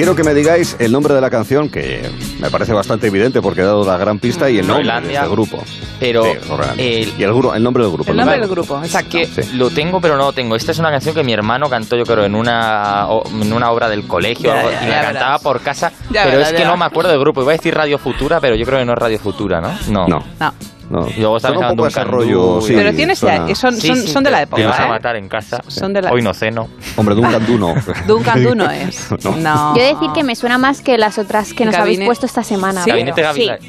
Quiero 0.00 0.16
que 0.16 0.24
me 0.24 0.32
digáis 0.32 0.76
el 0.78 0.92
nombre 0.92 1.12
de 1.12 1.20
la 1.20 1.28
canción, 1.28 1.68
que 1.68 2.10
me 2.40 2.48
parece 2.50 2.72
bastante 2.72 3.08
evidente 3.08 3.42
porque 3.42 3.60
he 3.60 3.64
dado 3.64 3.84
la 3.84 3.98
gran 3.98 4.18
pista, 4.18 4.48
y 4.48 4.58
el 4.58 4.66
nombre 4.66 4.84
de 4.84 4.90
Groenlandia. 4.90 5.20
este 5.20 5.30
grupo. 5.30 5.62
Pero 6.00 6.24
Sí, 6.24 6.30
Groenlandia. 6.48 6.84
el- 6.86 7.12
y 7.18 7.22
el, 7.22 7.30
gru- 7.32 7.54
el 7.54 7.62
nombre 7.62 7.82
del 7.82 7.92
grupo. 7.92 8.10
El 8.10 8.16
nombre 8.16 8.38
del 8.38 8.48
grupo, 8.48 8.80
exacto. 8.82 9.10
que 9.10 9.26
Sí. 9.26 9.56
lo 9.58 9.68
tengo 9.68 10.00
pero 10.00 10.16
no 10.16 10.24
lo 10.24 10.32
tengo. 10.32 10.56
Esta 10.56 10.72
es 10.72 10.78
una 10.78 10.90
canción 10.90 11.14
que 11.14 11.22
mi 11.22 11.34
hermano 11.34 11.68
cantó 11.68 11.96
yo 11.96 12.04
creo 12.04 12.24
en 12.24 12.34
una 12.34 13.08
o- 13.10 13.28
en 13.28 13.52
una 13.52 13.70
obra 13.70 13.90
del 13.90 14.06
colegio 14.06 14.50
Ya, 14.54 14.60
algo, 14.60 14.70
ya, 14.70 14.86
y 14.86 14.88
la 14.88 15.02
cantaba 15.02 15.26
verás. 15.26 15.42
por 15.42 15.60
casa, 15.60 15.92
Ya 16.10 16.22
pero 16.24 16.36
verás, 16.38 16.48
es 16.48 16.54
que 16.54 16.62
ya. 16.62 16.68
no 16.68 16.76
me 16.78 16.84
acuerdo 16.86 17.10
del 17.10 17.20
grupo. 17.20 17.42
Iba 17.42 17.52
a 17.52 17.56
decir 17.56 17.74
Radio 17.74 17.98
Futura, 17.98 18.40
pero 18.40 18.54
yo 18.56 18.64
creo 18.64 18.78
que 18.78 18.86
no 18.86 18.92
es 18.92 18.98
Radio 18.98 19.18
Futura, 19.18 19.60
¿no? 19.60 19.68
No. 19.90 20.08
No, 20.08 20.24
No. 20.40 20.54
No. 20.90 21.08
Y 21.08 21.20
luego 21.20 21.36
está 21.38 21.48
Suena 21.48 21.68
un 21.70 21.76
poco 21.76 21.82
un 21.84 21.88
ese 21.88 22.04
rollo, 22.04 22.58
y- 22.58 22.62
sí, 22.62 22.72
pero 22.74 22.92
tienes 22.92 23.18
suena- 23.18 23.46
ya, 23.48 23.54
son, 23.54 23.74
Sí, 23.76 23.86
son, 23.88 23.96
sí, 23.96 24.08
son 24.08 24.24
de 24.24 24.28
te- 24.28 24.32
la 24.32 24.38
Te 24.38 24.42
época. 24.44 24.66
vas 24.66 24.80
a 24.80 24.88
matar 24.88 25.16
en 25.16 25.28
casa. 25.28 25.62
Son 25.68 25.92
de 25.92 26.02
la- 26.02 26.12
Hoy 26.12 26.20
no 26.22 26.34
ceno. 26.34 26.68
Hombre, 26.96 27.14
de 27.14 27.20
un 27.22 27.30
candú 27.30 27.58
no. 27.58 27.74
Duncan 28.06 28.42
Du 28.42 28.54
no 28.54 28.70
es. 28.70 29.08
No. 29.24 29.36
No. 29.36 29.76
Yo 29.76 29.82
de 29.82 29.94
decir 29.94 30.10
que 30.12 30.22
me 30.24 30.34
suena 30.36 30.58
más 30.58 30.82
que 30.82 30.98
las 30.98 31.18
otras 31.18 31.52
que 31.54 31.64
nos 31.64 31.74
habéis 31.76 32.00
puesto 32.00 32.26
esta 32.26 32.42
semana. 32.42 32.82
Sí. 32.84 32.90
Gabinete. 32.90 33.22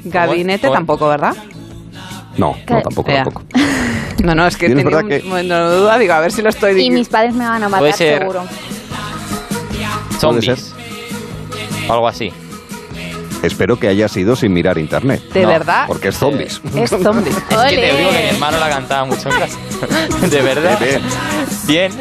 Gabinete 0.06 0.62
¿Cómo 0.68 0.74
es? 0.74 0.78
tampoco, 0.78 1.08
¿verdad? 1.08 1.36
No, 2.38 2.56
no, 2.70 2.82
tampoco, 2.82 3.12
tampoco. 3.12 3.44
No, 4.24 4.36
no, 4.36 4.46
es 4.46 4.56
que 4.56 4.70
tenía 4.70 4.98
un 5.00 5.08
que- 5.10 5.20
bueno, 5.28 5.72
duda, 5.72 5.98
digo, 5.98 6.14
a 6.14 6.20
ver 6.20 6.32
si 6.32 6.42
lo 6.44 6.50
estoy 6.50 6.72
Y 6.72 6.76
diciendo. 6.76 7.00
mis 7.00 7.10
padres 7.10 7.34
me 7.34 7.44
van 7.44 7.64
a 7.64 7.70
matar, 7.70 7.94
seguro. 7.94 8.44
Zombies. 10.20 10.74
O 11.90 11.94
algo 11.94 12.08
así. 12.08 12.32
Espero 13.44 13.78
que 13.78 13.88
haya 13.88 14.08
sido 14.08 14.36
sin 14.36 14.54
mirar 14.54 14.78
internet. 14.78 15.22
De 15.34 15.42
No, 15.42 15.50
verdad. 15.50 15.86
Porque 15.88 16.10
es 16.10 16.18
zombies. 16.18 16.62
Es 16.76 16.90
zombie. 16.92 17.30
Es 17.32 17.36
que 17.38 17.76
te 17.76 17.98
digo 17.98 18.10
que 18.12 18.18
mi 18.24 18.30
hermano 18.30 18.60
la 18.60 18.70
cantaba 18.70 19.06
mucho 19.06 19.30
en. 19.30 20.30
De 20.30 20.42
verdad. 20.42 20.80
Bien, 20.80 21.02
Bien. 21.68 21.92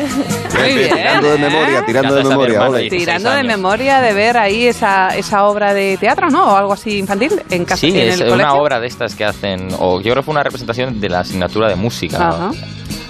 Muy 0.59 0.75
bien. 0.75 0.91
Tirando 0.95 1.31
de 1.31 1.39
memoria, 1.39 1.87
tirando 1.87 2.15
de 2.15 2.25
memoria. 2.25 2.59
Tirando 2.59 2.73
de 2.73 2.83
16 2.91 3.25
años. 3.27 3.47
memoria 3.47 4.01
de 4.01 4.13
ver 4.13 4.37
ahí 4.37 4.67
esa, 4.67 5.09
esa 5.17 5.45
obra 5.45 5.73
de 5.73 5.97
teatro, 5.99 6.29
¿no? 6.31 6.53
O 6.53 6.57
algo 6.57 6.73
así 6.75 6.99
infantil 6.99 7.41
en 7.51 7.65
casa. 7.65 7.81
Sí, 7.81 7.89
en 7.89 8.09
es 8.09 8.21
el 8.21 8.27
una 8.29 8.45
colegio. 8.45 8.55
obra 8.63 8.81
de 8.81 8.87
estas 8.87 9.15
que 9.15 9.25
hacen, 9.25 9.69
o 9.79 9.97
yo 10.01 10.13
creo 10.13 10.17
que 10.17 10.23
fue 10.23 10.33
una 10.33 10.43
representación 10.43 11.01
de 11.01 11.09
la 11.09 11.21
asignatura 11.21 11.69
de 11.69 11.77
música. 11.77 12.29
Ajá. 12.29 12.51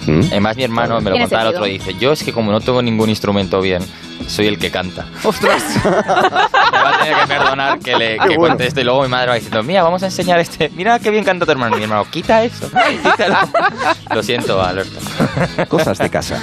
¿Mm? 0.07 0.21
Además, 0.31 0.57
mi 0.57 0.65
hermano 0.65 1.01
me 1.01 1.11
lo 1.11 1.19
contaba 1.19 1.43
el 1.43 1.49
otro 1.49 1.65
día. 1.65 1.75
Dice: 1.75 1.95
Yo 1.99 2.13
es 2.13 2.23
que 2.23 2.33
como 2.33 2.53
no 2.53 2.61
tengo 2.61 2.83
ningún 2.83 3.09
instrumento 3.09 3.61
bien, 3.61 3.83
soy 4.27 4.47
el 4.47 4.59
que 4.59 4.71
canta. 4.71 5.07
Ostras. 5.25 5.63
Me 5.85 6.79
va 6.79 6.91
a 6.91 6.99
tener 6.99 7.17
que 7.19 7.27
perdonar 7.27 7.79
que 7.81 7.97
le 7.97 8.13
que 8.13 8.19
bueno. 8.19 8.39
cuente 8.39 8.67
esto 8.67 8.81
y 8.81 8.85
luego 8.85 9.03
mi 9.03 9.09
madre 9.09 9.29
va 9.29 9.35
diciendo, 9.35 9.63
mira, 9.63 9.83
vamos 9.83 10.03
a 10.03 10.07
enseñar 10.07 10.39
este, 10.39 10.71
mira 10.77 10.99
qué 10.99 11.11
bien 11.11 11.25
canta 11.25 11.45
tu 11.45 11.51
hermano. 11.51 11.77
Mi 11.77 11.83
hermano, 11.83 12.07
quita 12.11 12.45
eso, 12.45 12.71
quítalo. 13.03 13.37
Lo 14.15 14.23
siento, 14.23 14.63
Alberto. 14.63 14.99
Cosas 15.69 15.99
de 15.99 16.09
casa. 16.09 16.41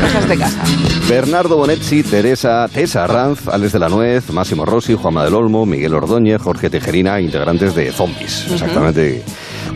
Cosas 0.00 0.28
de 0.28 0.38
casa. 0.38 0.62
Bernardo 1.08 1.56
Bonetti, 1.56 2.02
Teresa, 2.02 2.68
Tessa 2.68 3.06
Ranz, 3.06 3.48
Alex 3.48 3.72
de 3.72 3.78
la 3.78 3.88
Nuez, 3.88 4.30
Máximo 4.30 4.64
Rossi, 4.66 4.94
Juanma 4.94 5.24
del 5.24 5.34
Olmo, 5.34 5.64
Miguel 5.64 5.94
Ordóñez, 5.94 6.40
Jorge 6.40 6.68
Tejerina, 6.68 7.20
integrantes 7.20 7.74
de 7.74 7.92
Zombies, 7.92 8.46
exactamente. 8.52 9.24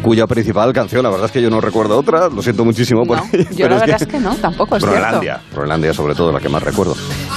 Cuya 0.06 0.28
principal 0.28 0.72
canción, 0.72 1.02
la 1.02 1.10
verdad 1.10 1.26
es 1.26 1.32
que 1.32 1.42
yo 1.42 1.50
no 1.50 1.60
recuerdo 1.60 1.98
otra, 1.98 2.28
lo 2.28 2.40
siento 2.40 2.64
muchísimo 2.64 3.02
por 3.04 3.16
No, 3.16 3.24
yo 3.32 3.44
pero 3.56 3.70
la 3.70 3.80
verdad 3.80 4.02
es 4.02 4.06
que 4.06 4.20
no, 4.20 4.36
tampoco 4.36 4.76
es 4.76 4.84
Groenlandia, 4.84 5.40
Groenlandia 5.52 5.92
sobre 5.92 6.14
todo, 6.14 6.30
la 6.30 6.38
que 6.38 6.48
más 6.48 6.62
recuerdo. 6.62 6.94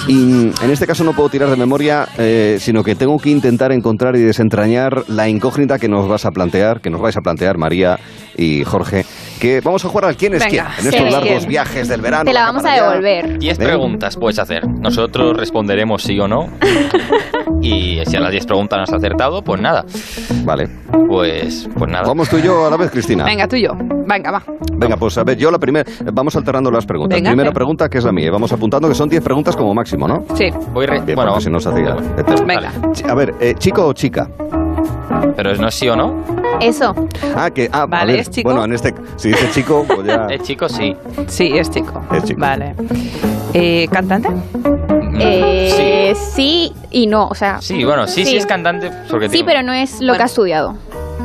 Y 0.08 0.14
mm, 0.14 0.54
en 0.62 0.70
este 0.70 0.86
caso 0.86 1.04
no 1.04 1.14
puedo 1.14 1.30
tirar 1.30 1.50
de 1.50 1.56
memoria, 1.56 2.08
eh, 2.20 2.58
sino 2.60 2.84
que 2.84 2.94
tengo 2.94 3.18
que 3.18 3.32
intentar 3.32 3.72
encontrar 3.72 4.16
y 4.18 4.20
desentrañar 4.20 5.06
la 5.08 5.28
incógnita 5.28 5.80
que 5.80 5.90
nos 5.90 6.08
vas 6.08 6.28
a 6.28 6.30
plantear, 6.30 6.80
que 6.80 6.92
nos 6.92 7.02
vais 7.02 7.18
a 7.18 7.22
plantear 7.22 7.58
María 7.58 8.00
y 8.38 8.64
Jorge, 8.66 9.04
que 9.40 9.62
vamos 9.62 9.84
a 9.86 9.90
jugar 9.90 10.06
al 10.06 10.16
quién 10.18 10.34
es 10.36 10.40
Venga, 10.46 10.50
quién 10.50 10.66
en 10.66 10.74
¿quién 10.76 10.88
estos 10.94 11.06
es 11.08 11.12
largos 11.14 11.38
quién? 11.40 11.50
viajes 11.50 11.88
del 11.88 12.02
verano. 12.02 12.26
Te 12.26 12.34
la 12.34 12.44
vamos 12.44 12.66
a 12.66 12.74
devolver. 12.74 13.40
Diez 13.40 13.58
Venga. 13.58 13.72
preguntas 13.72 14.18
puedes 14.18 14.38
hacer. 14.40 14.68
Nosotros 14.68 15.36
responderemos 15.38 16.04
sí 16.04 16.20
o 16.20 16.28
no. 16.28 16.50
Y 17.62 18.00
si 18.06 18.16
a 18.16 18.22
las 18.22 18.32
10 18.32 18.46
preguntas 18.46 18.78
no 18.78 18.84
has 18.84 18.94
acertado, 18.94 19.42
pues 19.44 19.60
nada. 19.60 19.84
Vale. 20.46 20.70
Pues, 21.10 21.68
pues 21.78 21.92
nada. 21.92 22.08
Vamos 22.08 22.30
tú 22.30 22.38
y 22.38 22.42
yo 22.42 22.66
a 22.66 22.70
la 22.70 22.78
vez, 22.78 22.90
Cristina. 22.90 23.26
Venga, 23.26 23.50
tú 23.50 23.58
y 23.58 23.64
yo. 23.64 23.74
Venga, 24.08 24.32
va. 24.32 24.42
Venga, 24.78 24.96
pues 24.96 25.18
a 25.18 25.26
ver, 25.26 25.38
yo 25.38 25.52
la 25.52 25.60
primera. 25.60 25.84
Vamos 26.14 26.34
alternando 26.38 26.72
las 26.72 26.86
preguntas. 26.86 27.18
Venga, 27.18 27.32
primera 27.32 27.50
venga. 27.50 27.54
pregunta, 27.56 27.90
que 27.90 27.98
es 27.98 28.06
la 28.06 28.14
mía. 28.14 28.32
Vamos 28.32 28.54
apuntando 28.54 28.88
que 28.88 28.96
son 28.96 29.10
10 29.10 29.22
preguntas 29.22 29.58
como 29.58 29.74
máximo, 29.74 30.08
¿no? 30.08 30.24
Sí. 30.36 30.46
Voy 30.72 30.86
re- 30.86 31.02
Bien, 31.02 31.18
bueno, 31.18 31.38
si 31.42 31.50
no 31.50 31.60
se 31.60 31.68
hacía. 31.68 31.96
Venga. 32.46 32.72
A 33.10 33.14
ver, 33.14 33.34
eh, 33.42 33.54
¿chico 33.58 33.86
o 33.88 33.92
chica? 33.92 34.30
Pero 35.36 35.56
no 35.56 35.68
es 35.68 35.76
sí 35.76 35.88
o 35.90 35.96
no. 35.96 36.24
Eso. 36.62 36.94
Ah, 37.36 37.50
que. 37.50 37.70
Ah, 37.72 37.84
a 37.84 37.86
Vale, 37.86 38.14
ver, 38.14 38.22
¿es 38.22 38.30
chico? 38.30 38.50
Bueno, 38.50 38.66
en 38.66 38.74
este. 38.74 38.94
Si 39.16 39.30
dice 39.30 39.50
chico, 39.52 39.86
pues 39.88 40.06
ya. 40.08 40.28
Es 40.30 40.42
chico, 40.44 40.68
sí. 40.70 40.96
Sí, 41.28 41.58
es 41.58 41.70
chico. 41.70 42.02
Es 42.14 42.24
chico. 42.24 42.40
Vale. 42.42 42.76
Eh, 43.54 43.88
¿Cantante? 43.92 44.30
Mm, 44.30 45.20
Eh, 45.22 46.14
sí. 46.16 46.72
y 46.92 47.08
no, 47.08 47.28
o 47.28 47.36
sea. 47.36 47.62
sí. 47.62 47.76
Sí, 47.78 47.84
bueno, 47.86 48.08
sí, 48.08 48.24
sí, 48.26 48.32
Sí. 48.32 48.38
es 48.38 48.46
cantante. 48.46 48.92
Porque 49.10 49.30
Sí, 49.30 49.44
pero 49.46 49.64
no 49.64 49.74
es 49.74 49.94
lo 49.94 50.08
Bueno. 50.08 50.16
que 50.18 50.22
ha 50.24 50.26
estudiado. 50.26 50.76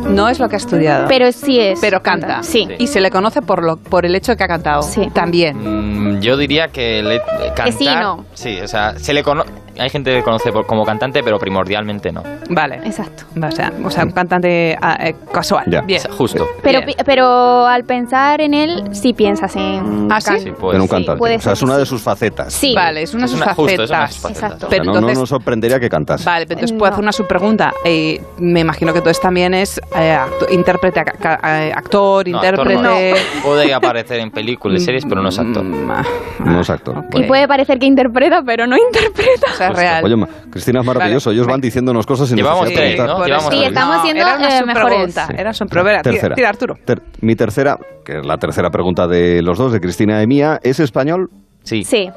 No 0.08 0.28
es 0.28 0.38
lo 0.38 0.48
que 0.48 0.56
ha 0.56 0.58
estudiado. 0.58 1.06
Pero 1.08 1.30
sí 1.32 1.58
es. 1.58 1.80
Pero 1.80 2.02
canta. 2.02 2.42
Sí. 2.42 2.68
Y 2.78 2.88
se 2.88 3.00
le 3.00 3.10
conoce 3.10 3.40
por, 3.42 3.62
lo, 3.62 3.76
por 3.76 4.04
el 4.04 4.14
hecho 4.14 4.32
de 4.32 4.36
que 4.36 4.44
ha 4.44 4.48
cantado. 4.48 4.82
Sí. 4.82 5.08
También. 5.14 6.16
Mm, 6.16 6.20
yo 6.20 6.36
diría 6.36 6.68
que 6.68 7.02
le, 7.02 7.20
cantar. 7.54 7.72
sí, 7.72 7.86
no. 7.86 8.24
Sí, 8.34 8.60
o 8.60 8.68
sea, 8.68 8.98
se 8.98 9.14
le 9.14 9.22
cono- 9.22 9.44
hay 9.78 9.90
gente 9.90 10.12
que 10.14 10.22
conoce 10.22 10.52
por- 10.52 10.66
como 10.66 10.84
cantante, 10.84 11.22
pero 11.22 11.38
primordialmente 11.38 12.12
no. 12.12 12.22
Vale. 12.50 12.76
Exacto. 12.84 13.24
O 13.40 13.50
sea, 13.50 13.72
o 13.84 13.90
sea, 13.90 14.04
un 14.04 14.12
cantante 14.12 14.76
ah, 14.80 14.96
eh, 15.00 15.14
casual. 15.32 15.64
Ya. 15.68 15.80
Bien. 15.82 16.00
Justo. 16.16 16.46
Pero, 16.62 16.80
Bien. 16.80 16.96
pi- 16.96 17.04
pero 17.04 17.66
al 17.66 17.84
pensar 17.84 18.40
en 18.40 18.54
él, 18.54 18.84
sí 18.92 19.12
piensas 19.12 19.54
en. 19.56 20.08
¿Ah, 20.10 20.20
sí? 20.20 20.26
can- 20.30 20.40
Sí, 20.40 20.52
pues. 20.58 20.74
en 20.76 20.80
un 20.82 20.88
sí, 20.88 20.94
cantante. 20.94 21.18
puede 21.18 21.36
o 21.36 21.40
sea, 21.40 21.52
es 21.54 21.62
una 21.62 21.76
de 21.78 21.86
sus 21.86 22.02
facetas. 22.02 22.52
Sí. 22.52 22.74
Vale, 22.74 23.02
es 23.02 23.14
una 23.14 23.22
de 23.24 23.28
sus 23.28 23.40
una- 23.40 23.54
justo, 23.54 23.82
es 23.82 23.90
una 23.90 24.00
de 24.00 24.06
facetas. 24.06 24.12
sus 24.14 24.22
facetas. 24.22 24.42
Exacto. 24.44 24.66
O 24.66 24.68
sea, 24.68 24.68
Pero 24.70 24.84
no, 24.84 24.92
no 24.92 24.98
entonces- 24.98 25.18
nos 25.18 25.28
sorprendería 25.28 25.80
que 25.80 25.88
cantase. 25.88 26.24
Vale, 26.24 26.46
pero 26.46 26.58
entonces 26.58 26.72
No. 26.74 26.78
puedo 26.78 26.92
hacer 26.92 27.02
una 27.02 27.12
subpregunta. 27.12 27.72
Eh, 27.84 28.20
me 28.38 28.60
imagino 28.60 28.92
que 28.92 28.98
entonces 28.98 29.20
también 29.20 29.54
es 29.54 29.80
eh, 29.96 30.12
acto- 30.16 30.46
intérprete, 30.52 31.00
eh, 31.00 31.72
actor, 31.74 32.28
No, 32.28 32.38
actor 32.38 32.58
intérprete. 32.70 33.14
no. 33.14 33.42
Puede 33.42 33.74
aparecer 33.74 34.20
en 34.20 34.30
películas 34.30 34.82
y 34.82 34.84
series, 34.84 35.04
pero 35.08 35.22
no 35.22 35.28
es 35.28 35.38
actor. 35.38 35.62
Mm, 35.64 35.90
ah, 35.90 36.04
No 36.44 36.60
es 36.60 36.70
actor. 36.70 36.98
ok. 36.98 37.14
Y 37.18 37.22
puede 37.24 37.46
parecer 37.48 37.78
que 37.78 37.86
interpreta, 37.86 38.42
pero 38.44 38.66
no 38.66 38.76
interpreta. 38.76 39.46
O 39.52 39.56
sea, 39.56 39.63
es 39.64 39.70
Justo. 39.70 39.80
real. 39.82 40.04
Oye, 40.04 40.26
Cristina 40.50 40.80
es 40.80 40.86
maravilloso. 40.86 41.30
Vale. 41.30 41.36
Ellos 41.38 41.46
van 41.46 41.60
diciéndonos 41.60 42.06
cosas 42.06 42.28
sin 42.28 42.36
Llevamos 42.36 42.62
necesidad 42.68 42.82
de 42.82 42.88
tres, 42.88 43.00
preguntar. 43.00 43.18
¿no? 43.20 43.26
Llevamos. 43.26 43.54
Sí, 43.54 43.64
estamos 43.64 44.04
era 44.04 44.36
una 44.36 44.58
eh, 44.58 44.66
mejores. 44.66 45.16
Era. 45.16 45.52
Tira, 45.52 46.02
Tercera. 46.02 46.34
tira, 46.34 46.48
Arturo. 46.48 46.74
Ter- 46.84 47.02
mi 47.20 47.34
tercera, 47.36 47.78
que 48.04 48.18
es 48.18 48.26
la 48.26 48.36
tercera 48.38 48.70
pregunta 48.70 49.06
de 49.06 49.42
los 49.42 49.58
dos, 49.58 49.72
de 49.72 49.80
Cristina 49.80 50.22
y 50.22 50.26
mía, 50.26 50.58
¿es 50.62 50.80
español? 50.80 51.30
Sí. 51.62 51.84
Sí. 51.84 52.10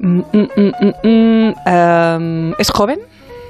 Mm, 0.00 0.20
mm, 0.32 0.48
mm, 1.02 1.52
em, 1.66 2.54
¿Es 2.58 2.70
joven? 2.70 3.00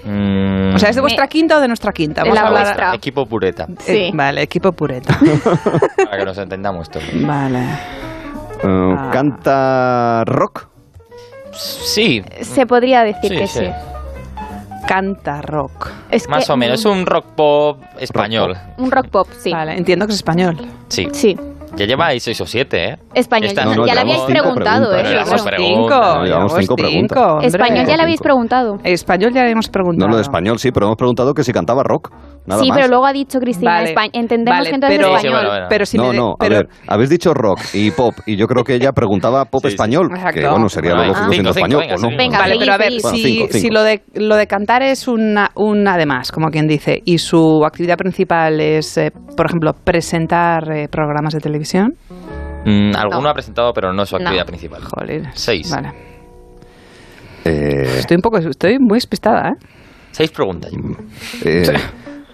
Mm, 0.04 0.74
O 0.74 0.78
sea, 0.78 0.88
¿es 0.90 0.96
de 0.96 1.00
Me- 1.00 1.02
vuestra 1.02 1.26
quinta 1.28 1.58
o 1.58 1.60
de 1.60 1.68
nuestra 1.68 1.92
quinta? 1.92 2.22
De 2.22 2.30
Vamos 2.30 2.34
la 2.36 2.40
a 2.44 2.48
hablar- 2.48 2.64
vuestra. 2.64 2.94
Equipo 2.94 3.26
pureta, 3.26 3.66
Eh, 3.86 4.08
Sí. 4.10 4.10
vale, 4.16 4.42
equipo 4.42 4.72
pureta. 4.72 5.18
para 6.04 6.18
que 6.18 6.24
nos 6.24 6.38
entendamos 6.38 6.88
todos. 6.90 7.04
vale. 7.22 7.58
Eh, 7.60 8.94
Ah. 8.96 9.10
¿Canta 9.12 10.24
rock? 10.24 10.68
Sí, 11.58 12.22
Se 12.42 12.66
podría 12.66 13.02
decir 13.02 13.30
Sí, 13.30 13.36
que 13.36 13.46
sí. 13.46 13.58
sí. 13.60 13.66
Canta 14.86 15.42
rock. 15.42 15.90
Es 16.10 16.24
que- 16.26 16.30
más 16.30 16.48
o 16.48 16.56
menos. 16.56 16.80
Es 16.80 16.86
un 16.86 17.04
rock 17.04 17.26
pop 17.36 17.82
español. 17.98 18.56
Un 18.78 18.90
rock 18.90 19.08
pop, 19.08 19.28
sí. 19.38 19.52
Vale, 19.52 19.76
entiendo 19.76 20.06
que 20.06 20.12
es 20.12 20.18
español. 20.18 20.56
Sí. 20.88 21.08
Sí. 21.12 21.36
Ya 21.78 21.86
lleváis 21.86 22.22
seis 22.22 22.40
o 22.40 22.46
siete, 22.46 22.90
¿eh? 22.90 22.96
Español. 23.14 23.48
Esta- 23.48 23.64
No, 23.64 23.74
no, 23.74 23.86
ya 23.86 23.94
le 23.94 24.00
habíais 24.00 24.20
cinco 24.26 24.32
preguntado, 24.32 24.90
preguntas. 24.90 25.06
¿eh? 25.06 25.14
Llevamos 25.14 25.42
preguntas. 25.42 26.16
No, 26.16 26.24
llevamos 26.24 26.52
cinco 26.58 26.74
preguntas. 26.76 27.44
Español 27.44 27.86
ya 27.86 27.96
le 27.96 28.02
habéis 28.02 28.16
Cinco. 28.18 28.24
preguntado. 28.24 28.78
Español 28.84 29.32
ya 29.32 29.44
le 29.44 29.50
hemos 29.52 29.68
preguntado. 29.68 30.06
No, 30.06 30.10
lo 30.10 30.16
de 30.16 30.22
español 30.22 30.58
sí, 30.58 30.70
pero 30.72 30.86
hemos 30.86 30.96
preguntado 30.96 31.32
que 31.34 31.44
si 31.44 31.52
cantaba 31.52 31.82
rock. 31.84 32.10
Nada 32.46 32.62
sí, 32.62 32.68
más. 32.70 32.78
pero 32.78 32.88
luego 32.88 33.04
ha 33.06 33.12
dicho 33.12 33.38
Cristina, 33.40 33.72
Vale. 33.74 33.94
Espa- 33.94 34.10
entendemos 34.14 34.58
Vale, 34.58 34.70
que 34.70 34.74
entonces 34.76 34.98
pero- 34.98 35.08
Sí, 35.10 35.14
español. 35.16 35.34
bueno, 35.36 35.48
bueno. 35.50 35.66
Pero 35.68 35.84
si 35.86 35.96
no, 35.98 36.12
no, 36.14 36.30
a 36.32 36.36
pero- 36.38 36.54
ver, 36.56 36.68
habéis 36.86 37.10
dicho 37.10 37.34
rock 37.34 37.60
y 37.74 37.90
pop, 37.90 38.14
y 38.24 38.36
yo 38.36 38.46
creo 38.46 38.64
que 38.64 38.74
ella 38.74 38.92
preguntaba 38.92 39.44
pop 39.44 39.60
Sí, 39.62 39.68
sí. 39.68 39.74
español, 39.74 40.08
que 40.32 40.48
bueno, 40.48 40.68
sería 40.70 40.92
Bueno, 40.94 41.02
lo 41.04 41.08
lógico 41.08 41.24
cinco, 41.24 41.32
siendo 41.34 41.52
cinco, 41.52 41.66
español, 41.68 41.80
venga, 41.82 41.94
¿o 41.94 42.10
no? 42.10 42.16
Venga, 42.16 42.38
Vale, 42.38 42.56
pero 42.58 42.72
a 42.72 42.78
ver, 42.78 42.88
seguid. 42.88 43.02
Bueno, 43.02 43.16
si, 43.18 43.22
cinco, 43.24 43.46
cinco. 43.50 43.58
si 43.58 43.70
lo, 43.70 43.82
de, 43.82 44.02
lo 44.14 44.36
de 44.36 44.46
cantar 44.46 44.82
es 44.82 45.08
una, 45.08 45.50
un 45.56 45.86
además, 45.86 46.32
como 46.32 46.48
quien 46.48 46.66
dice, 46.66 47.02
y 47.04 47.18
su 47.18 47.62
actividad 47.66 47.96
principal 47.98 48.60
es, 48.60 48.96
eh, 48.96 49.10
por 49.36 49.44
ejemplo, 49.46 49.72
presentar 49.84 50.72
eh, 50.72 50.88
programas 50.88 51.34
de 51.34 51.40
televisión. 51.40 51.67
Mm, 51.76 52.94
alguno 52.96 53.20
No. 53.22 53.28
ha 53.28 53.34
presentado, 53.34 53.72
pero 53.72 53.92
no 53.92 54.02
es 54.02 54.08
su 54.08 54.16
No. 54.16 54.22
actividad 54.24 54.46
principal. 54.46 54.82
Joder. 54.84 55.28
Seis. 55.34 55.70
Vale. 55.70 55.92
Eh, 57.44 57.96
Estoy 58.00 58.16
un 58.16 58.22
poco, 58.22 58.38
estoy 58.38 58.78
muy 58.78 58.96
despistada, 58.96 59.50
¿eh? 59.50 59.54
Seis 60.10 60.30
preguntas. 60.30 60.72
eh, 61.44 61.72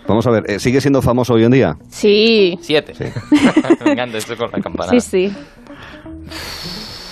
vamos 0.08 0.26
a 0.26 0.30
ver, 0.30 0.60
¿sigue 0.60 0.80
siendo 0.80 1.02
famoso 1.02 1.34
hoy 1.34 1.44
en 1.44 1.50
día? 1.52 1.76
Sí. 1.90 2.58
Siete. 2.62 2.94
Me 3.84 3.92
encanta 3.92 4.18
esto 4.18 4.36
con 4.36 4.50
la 4.50 4.60
campana. 4.60 4.90
Sí, 4.90 5.00
sí. 5.00 5.36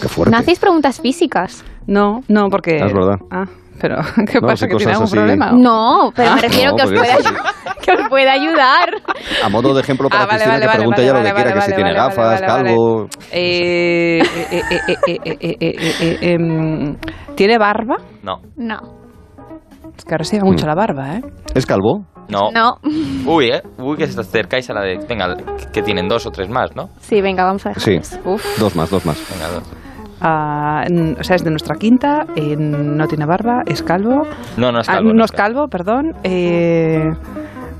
Qué 0.01 0.09
fuerte. 0.09 0.31
¿No 0.33 0.39
hacéis 0.39 0.59
preguntas 0.59 1.01
físicas? 1.01 1.65
No, 1.87 2.23
no, 2.29 2.49
porque... 2.49 2.81
Ah, 2.83 2.87
es 2.87 2.93
verdad. 2.93 3.19
Ah, 3.31 3.47
pero 3.83 3.97
¿qué 4.27 4.41
no, 4.41 4.47
pasa? 4.47 4.69
¿Que 4.69 4.77
tiene 4.77 4.93
algún 4.93 5.11
problema? 5.11 5.53
No, 5.53 6.07
ah, 6.07 6.13
pero 6.15 6.35
me 6.37 6.41
refiero 6.49 6.77
que, 6.77 6.83
os 6.85 6.91
pueda, 6.93 7.17
que 7.83 7.93
os 7.93 8.09
pueda 8.09 8.33
ayudar. 8.33 8.89
A 9.43 9.49
modo 9.49 9.75
de 9.75 9.81
ejemplo 9.81 10.09
para 10.09 10.23
ah, 10.23 10.27
vale, 10.27 10.45
Cristina, 10.45 10.59
vale, 10.59 10.71
que 10.71 10.79
pregunte 10.79 11.05
ya 11.05 11.13
lo 11.13 11.23
que 11.23 11.33
quiera, 11.33 11.53
que 11.53 11.61
si 11.63 11.73
tiene 11.73 11.93
gafas, 11.93 12.41
calvo... 12.41 13.09
¿Tiene 17.35 17.59
barba? 17.59 17.97
No. 18.23 18.37
No. 18.57 18.79
Es 19.97 20.05
que 20.05 20.15
ahora 20.15 20.25
mucho 20.45 20.65
mm. 20.65 20.69
la 20.69 20.75
barba, 20.75 21.17
¿eh? 21.17 21.23
¿Es 21.55 21.67
calvo? 21.67 22.07
No. 22.29 22.51
No. 22.53 22.77
Uy, 23.27 23.47
¿eh? 23.47 23.63
Uy, 23.79 23.97
que 23.97 24.07
se 24.07 24.19
acercáis 24.19 24.71
a 24.71 24.75
la 24.75 24.83
de... 24.83 24.99
Venga, 25.09 25.35
que 25.73 25.83
tienen 25.83 26.09
dos 26.09 26.25
o 26.27 26.31
tres 26.31 26.49
más, 26.49 26.75
¿no? 26.77 26.89
Sí, 27.01 27.21
venga, 27.21 27.45
vamos 27.45 27.67
a 27.67 27.71
dejar. 27.71 27.83
Sí. 28.05 28.19
Uf. 28.25 28.59
Dos 28.59 28.77
más, 28.77 28.91
dos 28.91 29.05
más. 29.05 29.19
Venga, 29.31 29.49
dos. 29.49 29.65
Ah, 30.25 30.85
n- 30.89 31.17
o 31.19 31.25
sea, 31.25 31.35
es 31.37 31.43
de 31.43 31.51
nuestra 31.51 31.75
quinta, 31.77 32.27
eh, 32.37 32.55
no 32.57 33.07
tiene 33.09 33.27
barba, 33.27 33.63
es 33.67 33.83
calvo. 33.83 34.23
No, 34.57 34.71
no 34.71 34.79
es 34.81 34.89
Ah, 34.89 34.95
calvo. 34.95 35.13
no 35.13 35.25
es 35.25 35.33
calvo, 35.33 35.67
perdón. 35.69 36.13
Eh, 36.23 37.11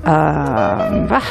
ah, 0.05 0.89
bah. 1.09 1.21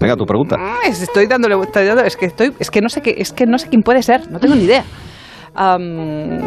Venga, 0.00 0.16
tu 0.16 0.24
pregunta. 0.24 0.56
Es- 0.86 1.02
Estoy 1.02 1.26
dándole, 1.26 1.56
estoy 1.62 1.86
es 2.06 2.16
que 2.16 2.26
estoy, 2.26 2.52
es 2.58 2.70
que 2.70 2.80
no 2.80 2.88
sé 2.88 3.02
qué, 3.02 3.14
es 3.18 3.32
que 3.32 3.44
no 3.44 3.58
sé 3.58 3.68
quién 3.68 3.82
puede 3.82 4.02
ser, 4.02 4.30
no 4.30 4.38
tengo 4.38 4.54
ni 4.54 4.62
idea. 4.64 4.84
Am, 5.54 6.38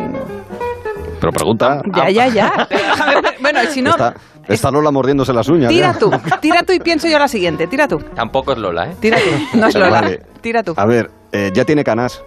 Pero 1.20 1.32
pregunta... 1.32 1.82
ya, 1.96 2.10
ya, 2.10 2.28
ya. 2.30 2.68
Bueno, 3.42 3.62
y 3.64 3.68
si 3.68 3.82
no, 3.84 3.92
está, 3.92 4.16
está 4.48 4.72
Lola 4.72 4.90
mordiéndose 4.92 5.34
las 5.34 5.48
uñas. 5.50 5.70
tira 5.70 5.94
ya. 5.94 6.00
tú, 6.00 6.10
tira 6.42 6.64
tú 6.64 6.74
y 6.74 6.80
pienso 6.80 7.08
yo 7.08 7.20
la 7.20 7.28
siguiente. 7.28 7.68
Tira 7.68 7.88
tú, 7.88 7.98
Tampoco 8.16 8.54
es 8.54 8.58
Lola, 8.58 8.88
¿eh? 8.90 8.96
tira 9.00 9.18
tú. 9.20 9.58
No 9.60 9.68
es 9.68 9.76
Lola, 9.76 10.02
Vale. 10.02 10.20
tira 10.42 10.64
tú. 10.64 10.74
A 10.76 10.86
ver, 10.88 11.12
eh, 11.32 11.52
ya 11.54 11.66
tiene 11.66 11.84
canas. 11.84 12.24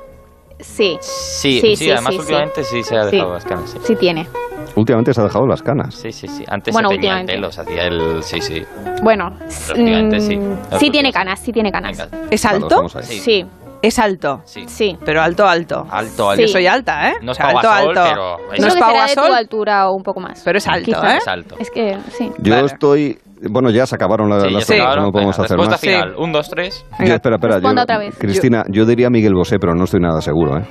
Sí. 0.59 0.99
Sí, 1.01 1.61
Sí, 1.61 1.61
sí, 1.61 1.77
sí, 1.77 1.91
además 1.91 2.15
sí, 2.15 2.21
últimamente 2.21 2.65
sí. 2.65 2.83
se 2.83 2.97
ha 2.97 3.05
Sí. 3.05 3.11
dejado 3.17 3.35
las 3.35 3.45
canas. 3.45 3.71
Sí, 3.71 3.79
Sí 3.85 3.97
tiene. 3.97 4.27
Últimamente 4.75 5.15
se 5.15 5.21
ha 5.21 5.25
dejado 5.25 5.47
las 5.47 5.63
canas. 5.63 5.95
sí, 5.95 6.13
sí. 6.13 6.29
sí. 6.29 6.45
Antes 6.49 6.73
Bueno, 6.73 6.89
se 6.91 6.97
teñía 6.97 7.13
el 7.15 7.21
últimamente. 7.21 7.33
pelo, 7.35 7.53
se 7.53 7.61
hacía 7.61 7.83
el... 7.87 8.23
Sí, 8.23 8.41
sí. 8.41 8.63
Bueno, 9.03 9.31
Prácticamente 9.67 10.21
sí. 10.21 10.37
mm, 10.37 10.57
sí 10.79 10.91
tiene 10.91 11.13
canas, 11.13 11.41
sí 11.41 11.53
tiene 11.53 11.71
canas. 11.73 11.97
Venga. 12.11 12.27
¿Es 12.31 12.45
alto? 12.45 12.89
Sí. 13.03 13.21
Sí, 13.21 13.47
Es 13.83 13.99
alto. 13.99 14.41
Sí. 14.45 14.65
sí. 14.67 14.97
Pero 15.05 15.23
alto, 15.23 15.47
alto. 15.47 15.87
Alto, 15.91 16.31
alto. 16.31 16.41
Yo 16.43 16.47
Sí. 16.49 16.53
soy 16.55 16.67
alta, 16.67 17.11
¿eh? 17.11 17.15
No 17.23 17.33
es 17.33 17.39
O 17.39 17.43
sea, 17.43 17.49
alto, 17.51 17.71
alto. 17.71 17.93
Pero 17.95 18.53
es 18.55 18.61
no 18.61 18.67
es 18.69 18.75
que 18.75 18.81
Pau 18.81 18.91
será 18.91 19.07
de 19.07 19.15
tu 19.15 19.35
altura 19.35 19.89
o 19.91 19.95
un 19.95 20.03
poco 20.03 20.21
más. 20.21 20.43
pero 20.45 20.59
es 20.59 20.67
alto. 20.67 20.91
¿eh? 21.05 21.17
Es 21.19 21.29
alto. 21.29 21.57
Es 21.59 21.71
que, 21.71 21.97
sí. 22.17 22.33
Yo 22.39 22.55
Vale. 22.55 22.67
estoy... 22.67 23.19
Bueno, 23.51 23.71
ya 23.71 23.87
se 23.87 23.95
acabaron 23.95 24.31
la- 24.31 24.41
Sí, 24.41 24.51
las 24.51 24.67
preguntas, 24.67 24.97
no 24.97 25.13
podemos 25.13 25.37
Venga, 25.37 25.45
hacer 25.45 25.57
respuesta 25.59 25.71
más. 25.73 25.81
final. 25.81 26.15
Un, 26.19 26.33
dos, 26.33 26.49
tres. 26.49 26.87
Yo, 26.99 27.15
espera, 27.15 27.37
espera. 27.37 27.59
Yo- 27.61 27.83
otra 27.83 27.99
vez. 27.99 28.17
Cristina, 28.19 28.65
yo, 28.69 28.87
diría 28.87 29.11
Miguel 29.11 29.35
Bosé, 29.35 29.59
pero 29.59 29.75
no 29.75 29.85
estoy 29.85 30.01
nada 30.01 30.21
seguro, 30.21 30.59
¿eh? 30.59 30.65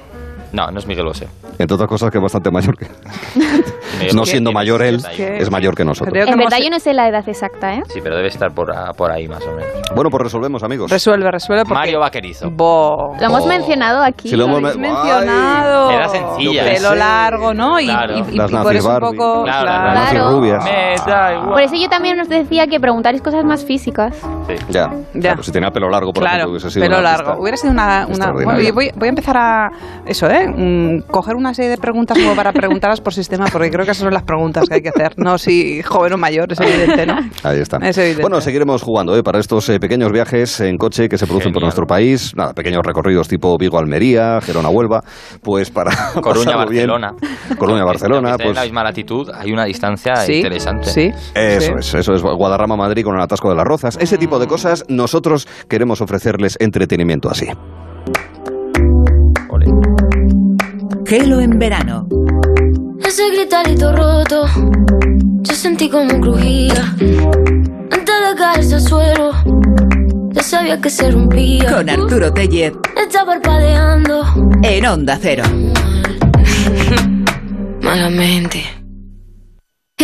No, 0.51 0.67
no 0.71 0.79
es 0.79 0.87
Miguel 0.87 1.05
Bosé. 1.05 1.27
Entre 1.57 1.73
otras 1.75 1.89
cosas 1.89 2.11
que 2.11 2.17
es 2.17 2.21
bastante 2.21 2.49
mayor 2.51 2.77
que... 2.77 2.87
No 4.13 4.25
siendo 4.25 4.51
mayor 4.51 4.81
él, 4.81 4.99
61. 5.01 5.37
es 5.41 5.51
mayor 5.51 5.75
que 5.75 5.85
nosotros. 5.85 6.13
En 6.15 6.37
verdad 6.37 6.57
yo 6.61 6.69
no 6.69 6.79
sé 6.79 6.93
la 6.93 7.07
edad 7.07 7.27
exacta, 7.27 7.73
¿eh? 7.75 7.81
Sí, 7.87 7.99
pero 8.03 8.15
debe 8.17 8.27
estar 8.27 8.51
por, 8.53 8.71
a- 8.75 8.91
por 8.93 9.11
ahí 9.11 9.27
más 9.27 9.41
o 9.45 9.51
menos. 9.51 9.65
Bueno, 9.95 10.09
pues 10.09 10.23
resolvemos, 10.23 10.63
amigos. 10.63 10.91
Resuelve, 10.91 11.31
resuelve. 11.31 11.63
Porque... 11.63 11.73
Mario 11.79 11.99
Vaquerizo. 12.01 12.49
Bo. 12.51 13.15
Lo 13.19 13.25
hemos 13.25 13.45
mencionado 13.47 14.03
aquí. 14.03 14.29
Si 14.29 14.35
lo 14.35 14.45
hemos 14.45 14.57
habéis 14.59 14.75
Ay. 14.75 14.81
mencionado. 14.81 15.91
Era 15.91 16.09
sencilla. 16.09 16.63
Pelo 16.65 16.89
Sí. 16.91 16.97
largo, 16.97 17.53
¿no? 17.53 17.79
Y, 17.79 17.85
Claro. 17.85 18.13
y- 18.17 18.19
y- 18.33 18.37
Las 18.37 18.51
y 18.51 18.53
por 18.55 18.63
nazis 18.65 18.79
eso 18.79 18.87
un 18.89 18.93
Barbie. 18.93 19.17
poco... 19.17 19.43
Claro, 19.43 19.65
las 19.65 19.83
Las 19.83 19.93
nazis 19.95 20.11
Claro. 20.19 20.31
rubias. 20.39 20.63
Me 20.65 20.95
da 21.11 21.33
igual. 21.33 21.49
Por 21.49 21.61
eso 21.61 21.75
yo 21.75 21.89
también 21.89 22.19
os 22.19 22.29
decía 22.29 22.67
que 22.67 22.79
preguntaréis 22.79 23.21
cosas 23.23 23.43
más 23.45 23.63
físicas. 23.65 24.15
Sí. 24.47 24.55
Ya. 24.69 24.89
Ya. 25.13 25.21
Claro, 25.21 25.43
si 25.43 25.51
tenía 25.51 25.71
pelo 25.71 25.89
largo, 25.89 26.11
por 26.11 26.21
claro, 26.21 26.35
ejemplo, 26.37 26.51
hubiese 26.51 26.69
sido 26.69 26.83
pelo 26.85 26.99
una 26.99 27.11
largo. 27.11 27.23
pista 27.31 27.41
Hubiera 27.41 27.57
sido 27.57 27.71
una... 27.71 28.05
bueno, 28.33 28.73
voy 28.73 29.07
a 29.07 29.09
empezar 29.09 29.37
a... 29.37 29.69
Eso, 30.05 30.27
¿eh? 30.29 30.34
Mm, 30.43 31.01
coger 31.11 31.35
una 31.35 31.53
serie 31.53 31.71
de 31.71 31.77
preguntas 31.77 32.17
como 32.17 32.35
para 32.35 32.51
preguntarlas 32.51 33.01
por 33.01 33.13
sistema, 33.13 33.45
porque 33.51 33.69
creo 33.69 33.85
que 33.85 33.91
esas 33.91 34.03
son 34.03 34.13
las 34.13 34.23
preguntas 34.23 34.67
que 34.67 34.75
hay 34.75 34.81
que 34.81 34.89
hacer. 34.89 35.13
No 35.17 35.37
si 35.37 35.81
joven 35.83 36.13
o 36.13 36.17
mayor, 36.17 36.51
es 36.51 36.59
evidente, 36.59 37.05
¿no? 37.05 37.15
Ahí 37.43 37.59
está. 37.59 37.77
Es 37.77 37.97
evidente. 37.97 38.21
Bueno, 38.21 38.41
seguiremos 38.41 38.81
jugando 38.81 39.15
¿eh? 39.15 39.23
para 39.23 39.39
estos 39.39 39.69
eh, 39.69 39.79
pequeños 39.79 40.11
viajes 40.11 40.59
en 40.61 40.77
coche 40.77 41.07
que 41.09 41.17
se 41.17 41.25
producen 41.25 41.51
por 41.51 41.61
nuestro 41.61 41.85
país. 41.85 42.33
Nada, 42.35 42.53
pequeños 42.53 42.81
recorridos 42.83 43.27
tipo 43.27 43.57
Vigo-Almería, 43.57 44.39
Gerona-Huelva, 44.41 45.01
pues 45.41 45.69
para. 45.69 45.91
Coruña-Barcelona. 46.21 47.13
Coruña-Barcelona, 47.57 48.31
esté 48.31 48.43
en 48.43 48.49
pues 48.49 48.55
la 48.55 48.63
misma 48.63 48.83
latitud, 48.83 49.29
hay 49.33 49.51
una 49.51 49.65
distancia 49.65 50.15
Sí, 50.17 50.35
interesante. 50.35 50.89
Sí. 50.89 51.11
Eso 51.33 51.67
sí. 51.67 51.73
es, 51.79 51.93
eso 51.93 52.13
es 52.13 52.21
Guadarrama-Madrid 52.21 53.03
con 53.03 53.15
el 53.15 53.21
atasco 53.21 53.49
de 53.49 53.55
las 53.55 53.65
rozas. 53.65 53.97
Ese 53.99 54.17
tipo 54.17 54.39
de 54.39 54.47
cosas, 54.47 54.85
nosotros 54.87 55.47
queremos 55.67 56.01
ofrecerles 56.01 56.57
entretenimiento 56.59 57.29
así. 57.29 57.47
Gelo 61.05 61.39
en 61.39 61.59
verano. 61.59 62.07
Ese 63.05 63.29
gritarito 63.29 63.95
roto, 63.95 64.47
yo 65.41 65.53
sentí 65.53 65.87
como 65.87 66.19
crujía. 66.19 66.95
Antes 67.91 68.05
de 68.05 68.35
caerse 68.35 68.75
al 68.75 68.81
suelo, 68.81 69.31
ya 70.31 70.41
sabía 70.41 70.81
que 70.81 70.89
se 70.89 71.11
rompía. 71.11 71.75
Con 71.75 71.89
Arturo 71.89 72.33
Tellez 72.33 72.73
Está 72.97 73.23
parpadeando 73.23 74.23
en 74.63 74.85
Onda 74.85 75.19
Cero. 75.21 75.43
malamente. 77.81 78.63